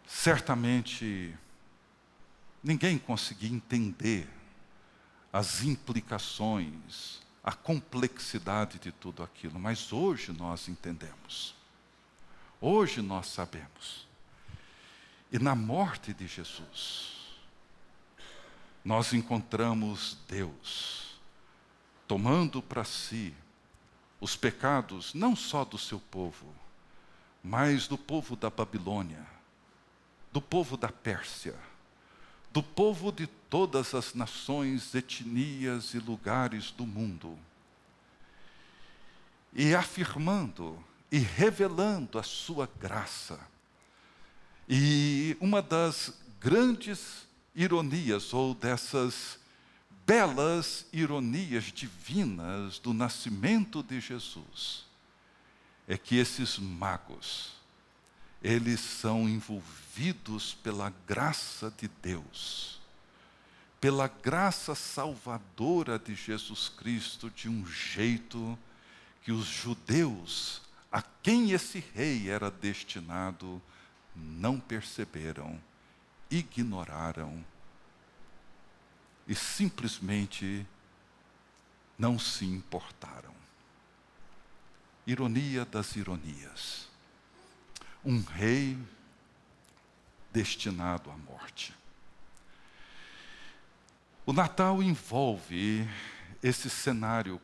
Certamente, 0.05 1.33
ninguém 2.63 2.97
conseguia 2.97 3.49
entender 3.49 4.36
as 5.37 5.61
implicações, 5.61 7.21
a 7.43 7.51
complexidade 7.51 8.79
de 8.79 8.91
tudo 8.91 9.21
aquilo, 9.21 9.59
mas 9.59 9.93
hoje 9.93 10.31
nós 10.31 10.67
entendemos. 10.67 11.53
Hoje 12.59 13.03
nós 13.03 13.27
sabemos. 13.27 14.07
E 15.31 15.37
na 15.37 15.53
morte 15.53 16.11
de 16.11 16.25
Jesus, 16.25 17.37
nós 18.83 19.13
encontramos 19.13 20.17
Deus 20.27 21.19
tomando 22.07 22.59
para 22.59 22.83
si 22.83 23.31
os 24.19 24.35
pecados 24.35 25.13
não 25.13 25.35
só 25.35 25.63
do 25.63 25.77
seu 25.77 25.99
povo, 25.99 26.47
mas 27.43 27.87
do 27.87 27.95
povo 27.95 28.35
da 28.35 28.49
Babilônia 28.49 29.37
do 30.31 30.41
povo 30.41 30.77
da 30.77 30.89
Pérsia, 30.89 31.55
do 32.57 32.63
povo 32.63 33.11
de 33.11 33.27
todas 33.27 33.93
as 33.93 34.15
nações, 34.15 34.95
etnias 34.95 35.93
e 35.93 35.99
lugares 35.99 36.71
do 36.71 36.87
mundo, 36.87 37.37
e 39.53 39.75
afirmando 39.75 40.83
e 41.11 41.19
revelando 41.19 42.17
a 42.17 42.23
sua 42.23 42.67
graça. 42.79 43.39
E 44.67 45.37
uma 45.39 45.61
das 45.61 46.11
grandes 46.39 47.27
ironias, 47.53 48.33
ou 48.33 48.55
dessas 48.55 49.37
belas 50.03 50.87
ironias 50.91 51.65
divinas 51.65 52.79
do 52.79 52.91
nascimento 52.91 53.83
de 53.83 54.01
Jesus, 54.01 54.83
é 55.87 55.95
que 55.95 56.15
esses 56.15 56.57
magos, 56.57 57.51
eles 58.47 58.79
são 58.79 59.27
envolvidos 59.27 60.53
pela 60.53 60.89
graça 61.05 61.69
de 61.77 61.89
Deus, 62.01 62.79
pela 63.81 64.07
graça 64.07 64.73
salvadora 64.73 65.99
de 65.99 66.15
Jesus 66.15 66.69
Cristo, 66.69 67.29
de 67.29 67.49
um 67.49 67.67
jeito 67.67 68.57
que 69.21 69.33
os 69.33 69.45
judeus, 69.45 70.61
a 70.89 71.01
quem 71.01 71.51
esse 71.51 71.83
rei 71.93 72.29
era 72.29 72.49
destinado, 72.49 73.61
não 74.15 74.61
perceberam, 74.61 75.61
ignoraram 76.31 77.43
e 79.27 79.35
simplesmente 79.35 80.65
não 81.99 82.17
se 82.17 82.45
importaram. 82.45 83.35
Ironia 85.05 85.65
das 85.65 85.97
ironias 85.97 86.87
um 88.07 88.21
rei 88.21 88.77
destinado 90.31 91.11
à 91.11 91.17
morte. 91.29 91.73
O 94.25 94.31
Natal 94.31 94.81
envolve 94.81 95.85
esse 96.41 96.69
cenário 96.69 97.41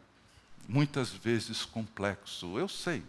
muitas 0.65 1.10
vezes 1.10 1.65
complexo, 1.65 2.58
eu 2.58 2.69
sei. 2.69 3.04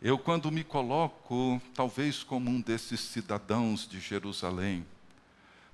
Eu, 0.00 0.16
quando 0.16 0.52
me 0.52 0.62
coloco, 0.62 1.60
talvez 1.74 2.22
como 2.22 2.48
um 2.48 2.60
desses 2.60 3.00
cidadãos 3.00 3.88
de 3.88 3.98
Jerusalém, 3.98 4.86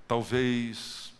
talvez 0.07 1.12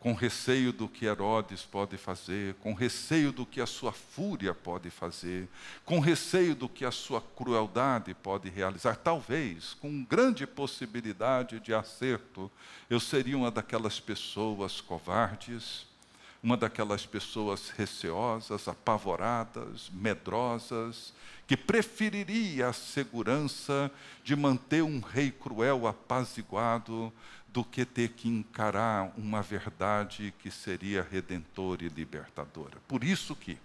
com 0.00 0.14
receio 0.14 0.72
do 0.72 0.88
que 0.88 1.04
Herodes 1.04 1.62
pode 1.62 1.98
fazer, 1.98 2.54
com 2.54 2.72
receio 2.72 3.30
do 3.30 3.44
que 3.44 3.60
a 3.60 3.66
sua 3.66 3.92
fúria 3.92 4.54
pode 4.54 4.88
fazer, 4.88 5.46
com 5.84 6.00
receio 6.00 6.54
do 6.54 6.70
que 6.70 6.86
a 6.86 6.90
sua 6.90 7.20
crueldade 7.20 8.14
pode 8.14 8.48
realizar. 8.48 8.96
Talvez, 8.96 9.74
com 9.74 10.02
grande 10.02 10.46
possibilidade 10.46 11.60
de 11.60 11.74
acerto, 11.74 12.50
eu 12.88 12.98
seria 12.98 13.36
uma 13.36 13.50
daquelas 13.50 14.00
pessoas 14.00 14.80
covardes, 14.80 15.86
uma 16.42 16.56
daquelas 16.56 17.04
pessoas 17.04 17.68
receosas, 17.68 18.66
apavoradas, 18.66 19.90
medrosas, 19.92 21.12
que 21.46 21.58
preferiria 21.58 22.68
a 22.68 22.72
segurança 22.72 23.90
de 24.24 24.34
manter 24.34 24.82
um 24.82 25.00
rei 25.00 25.30
cruel 25.30 25.86
apaziguado 25.86 27.12
do 27.52 27.64
que 27.64 27.84
ter 27.84 28.10
que 28.10 28.28
encarar 28.28 29.12
uma 29.16 29.42
verdade 29.42 30.32
que 30.38 30.50
seria 30.50 31.06
redentora 31.08 31.84
e 31.84 31.88
libertadora. 31.88 32.78
Por 32.86 33.02
isso 33.02 33.34
que 33.34 33.58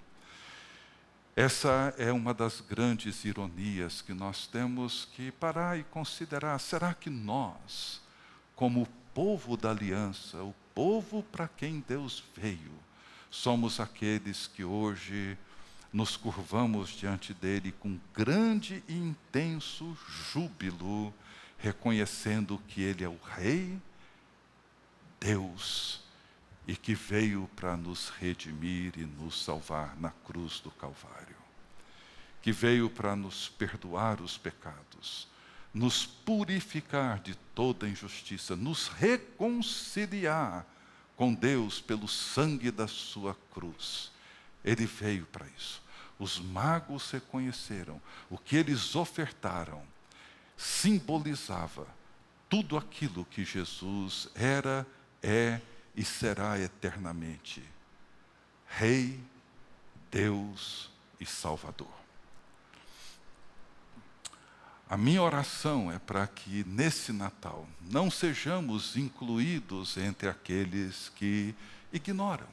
essa 1.36 1.94
é 1.98 2.14
uma 2.14 2.34
das 2.34 2.62
grandes 2.62 3.26
ironias 3.26 4.02
que 4.02 4.14
nós 4.14 4.48
temos 4.48 5.10
que 5.14 5.32
parar 5.34 5.78
e 5.78 5.84
considerar. 5.84 6.58
Será 6.60 6.94
que 6.94 7.10
nós, 7.10 8.02
como 8.56 8.88
povo 9.14 9.58
da 9.58 9.72
aliança, 9.72 10.42
o 10.42 10.56
povo 10.74 11.22
para 11.24 11.48
quem 11.48 11.84
Deus 11.86 12.24
veio, 12.36 12.72
somos 13.30 13.82
aqueles 13.82 14.48
que 14.48 14.64
hoje 14.64 15.38
nos 15.92 16.16
curvamos 16.16 16.90
diante 16.90 17.34
dele 17.34 17.74
com 17.80 18.00
grande 18.14 18.82
e 18.88 18.94
intenso 18.94 19.98
júbilo, 20.32 21.14
reconhecendo 21.58 22.62
que 22.68 22.82
ele 22.82 23.04
é 23.04 23.10
o 23.10 23.20
Rei, 23.36 23.80
Deus, 25.20 26.02
e 26.68 26.76
que 26.76 26.96
veio 26.96 27.50
para 27.56 27.78
nos 27.78 28.10
redimir 28.10 28.94
e 28.98 29.06
nos 29.06 29.44
salvar 29.44 29.96
na 30.00 30.10
cruz 30.10 30.60
do 30.60 30.72
Calvário, 30.72 31.36
que 32.42 32.52
veio 32.52 32.90
para 32.90 33.16
nos 33.16 33.50
perdoar 33.50 34.22
os 34.22 34.38
pecados, 34.38 35.28
nos 35.74 36.06
purificar 36.06 37.20
de 37.20 37.36
toda 37.54 37.88
injustiça, 37.88 38.56
nos 38.56 38.88
reconciliar 38.88 40.66
com 41.16 41.34
Deus 41.34 41.80
pelo 41.80 42.08
sangue 42.08 42.72
da 42.72 42.88
sua 42.88 43.36
cruz. 43.54 44.12
Ele 44.64 44.86
veio 44.86 45.26
para 45.28 45.46
isso. 45.58 45.82
Os 46.18 46.40
magos 46.40 47.12
reconheceram 47.12 48.02
o 48.30 48.38
que 48.38 48.56
eles 48.56 48.96
ofertaram 48.96 49.84
simbolizava 50.58 51.88
tudo 52.50 52.78
aquilo 52.78 53.26
que 53.26 53.44
Jesus 53.44 54.30
era, 54.36 54.86
é 55.22 55.60
e 55.96 56.04
será 56.04 56.60
eternamente. 56.60 57.64
Rei, 58.68 59.20
Deus 60.12 60.92
e 61.20 61.26
Salvador. 61.26 62.06
A 64.88 64.98
minha 64.98 65.22
oração 65.22 65.92
é 65.92 65.98
para 65.98 66.28
que 66.28 66.64
nesse 66.68 67.12
Natal 67.12 67.68
não 67.82 68.12
sejamos 68.12 68.96
incluídos 68.96 69.98
entre 69.98 70.30
aqueles 70.30 71.10
que 71.16 71.56
ignoram, 71.92 72.48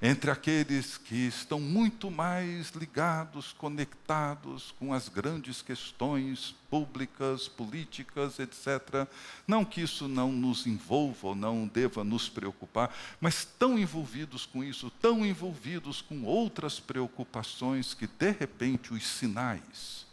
entre 0.00 0.30
aqueles 0.30 0.96
que 0.96 1.26
estão 1.26 1.58
muito 1.58 2.10
mais 2.10 2.70
ligados, 2.70 3.52
conectados 3.52 4.72
com 4.78 4.92
as 4.92 5.08
grandes 5.08 5.60
questões 5.60 6.54
públicas, 6.70 7.48
políticas, 7.48 8.38
etc. 8.38 9.08
Não 9.46 9.64
que 9.64 9.80
isso 9.80 10.06
não 10.06 10.30
nos 10.30 10.66
envolva 10.66 11.28
ou 11.28 11.34
não 11.34 11.66
deva 11.66 12.04
nos 12.04 12.28
preocupar, 12.28 12.94
mas 13.20 13.44
tão 13.44 13.78
envolvidos 13.78 14.46
com 14.46 14.62
isso, 14.62 14.90
tão 15.00 15.26
envolvidos 15.26 16.00
com 16.00 16.24
outras 16.24 16.78
preocupações 16.78 17.94
que, 17.94 18.06
de 18.06 18.30
repente, 18.30 18.92
os 18.92 19.06
sinais 19.06 20.08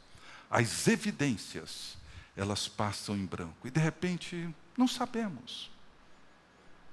as 0.50 0.88
evidências, 0.88 1.98
elas 2.36 2.68
passam 2.68 3.16
em 3.16 3.26
branco. 3.26 3.68
E 3.68 3.72
de 3.72 3.80
repente, 3.80 4.50
não 4.78 4.88
sabemos. 4.88 5.72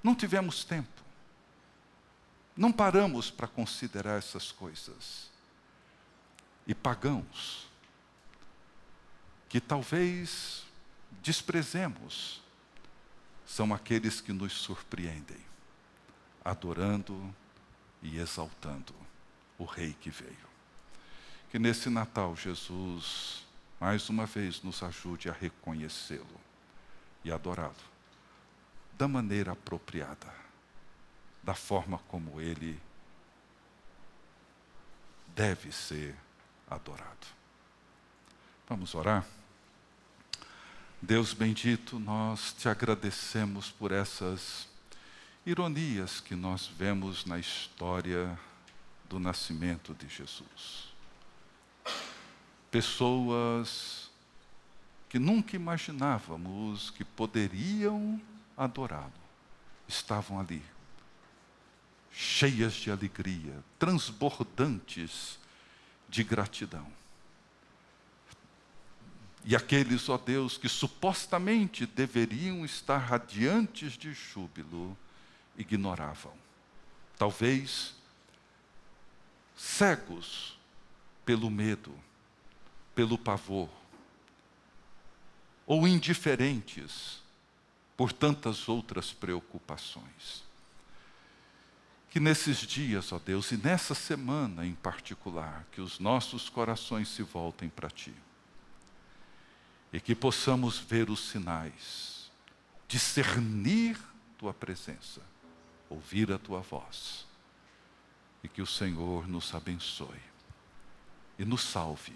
Não 0.01 0.15
tivemos 0.15 0.63
tempo. 0.63 1.02
Não 2.55 2.71
paramos 2.71 3.31
para 3.31 3.47
considerar 3.47 4.17
essas 4.17 4.51
coisas. 4.51 5.31
E 6.65 6.73
pagãos, 6.73 7.67
que 9.49 9.59
talvez 9.59 10.63
desprezemos, 11.21 12.41
são 13.45 13.73
aqueles 13.73 14.21
que 14.21 14.31
nos 14.31 14.53
surpreendem, 14.53 15.43
adorando 16.43 17.33
e 18.01 18.17
exaltando 18.17 18.93
o 19.57 19.65
Rei 19.65 19.95
que 19.99 20.09
veio. 20.09 20.53
Que 21.49 21.59
nesse 21.59 21.89
Natal 21.89 22.35
Jesus, 22.35 23.45
mais 23.79 24.09
uma 24.09 24.25
vez, 24.25 24.61
nos 24.63 24.81
ajude 24.81 25.29
a 25.29 25.33
reconhecê-lo 25.33 26.41
e 27.23 27.31
adorá-lo 27.31 27.93
da 28.97 29.07
maneira 29.07 29.51
apropriada, 29.51 30.33
da 31.43 31.53
forma 31.53 31.99
como 32.07 32.39
ele 32.39 32.79
deve 35.35 35.71
ser 35.71 36.15
adorado. 36.69 37.27
Vamos 38.67 38.95
orar? 38.95 39.25
Deus 41.01 41.33
bendito, 41.33 41.99
nós 41.99 42.53
te 42.53 42.69
agradecemos 42.69 43.69
por 43.69 43.91
essas 43.91 44.69
ironias 45.45 46.21
que 46.21 46.35
nós 46.35 46.65
vemos 46.67 47.25
na 47.25 47.37
história 47.37 48.39
do 49.09 49.19
nascimento 49.19 49.93
de 49.93 50.07
Jesus 50.07 50.93
pessoas 52.73 54.09
que 55.07 55.19
nunca 55.19 55.55
imaginávamos 55.55 56.89
que 56.89 57.05
poderiam 57.05 58.19
adorá-lo, 58.57 59.13
estavam 59.87 60.39
ali, 60.39 60.59
cheias 62.13 62.73
de 62.73 62.91
alegria, 62.91 63.63
transbordantes 63.77 65.39
de 66.07 66.23
gratidão. 66.23 66.87
E 69.43 69.55
aqueles, 69.55 70.07
ó 70.07 70.17
Deus, 70.17 70.57
que 70.57 70.69
supostamente 70.69 71.85
deveriam 71.85 72.63
estar 72.63 72.97
radiantes 72.97 73.93
de 73.93 74.13
júbilo, 74.13 74.97
ignoravam. 75.57 76.33
Talvez 77.17 77.93
cegos 79.55 80.57
pelo 81.25 81.49
medo 81.49 81.93
pelo 82.95 83.17
pavor, 83.17 83.69
ou 85.65 85.87
indiferentes 85.87 87.21
por 87.97 88.11
tantas 88.11 88.67
outras 88.67 89.11
preocupações. 89.11 90.43
Que 92.13 92.19
nesses 92.19 92.59
dias, 92.59 93.11
ó 93.11 93.17
Deus, 93.17 93.51
e 93.51 93.57
nessa 93.57 93.95
semana 93.95 94.67
em 94.67 94.75
particular, 94.75 95.65
que 95.71 95.81
os 95.81 95.97
nossos 95.97 96.47
corações 96.47 97.07
se 97.07 97.23
voltem 97.23 97.67
para 97.69 97.89
Ti. 97.89 98.13
E 99.91 99.99
que 99.99 100.13
possamos 100.13 100.77
ver 100.77 101.09
os 101.09 101.19
sinais, 101.29 102.31
discernir 102.87 103.97
Tua 104.37 104.53
presença, 104.53 105.21
ouvir 105.89 106.31
a 106.31 106.37
Tua 106.37 106.59
voz. 106.59 107.25
E 108.43 108.47
que 108.47 108.61
o 108.61 108.67
Senhor 108.67 109.27
nos 109.27 109.55
abençoe 109.55 110.21
e 111.39 111.43
nos 111.43 111.63
salve 111.63 112.13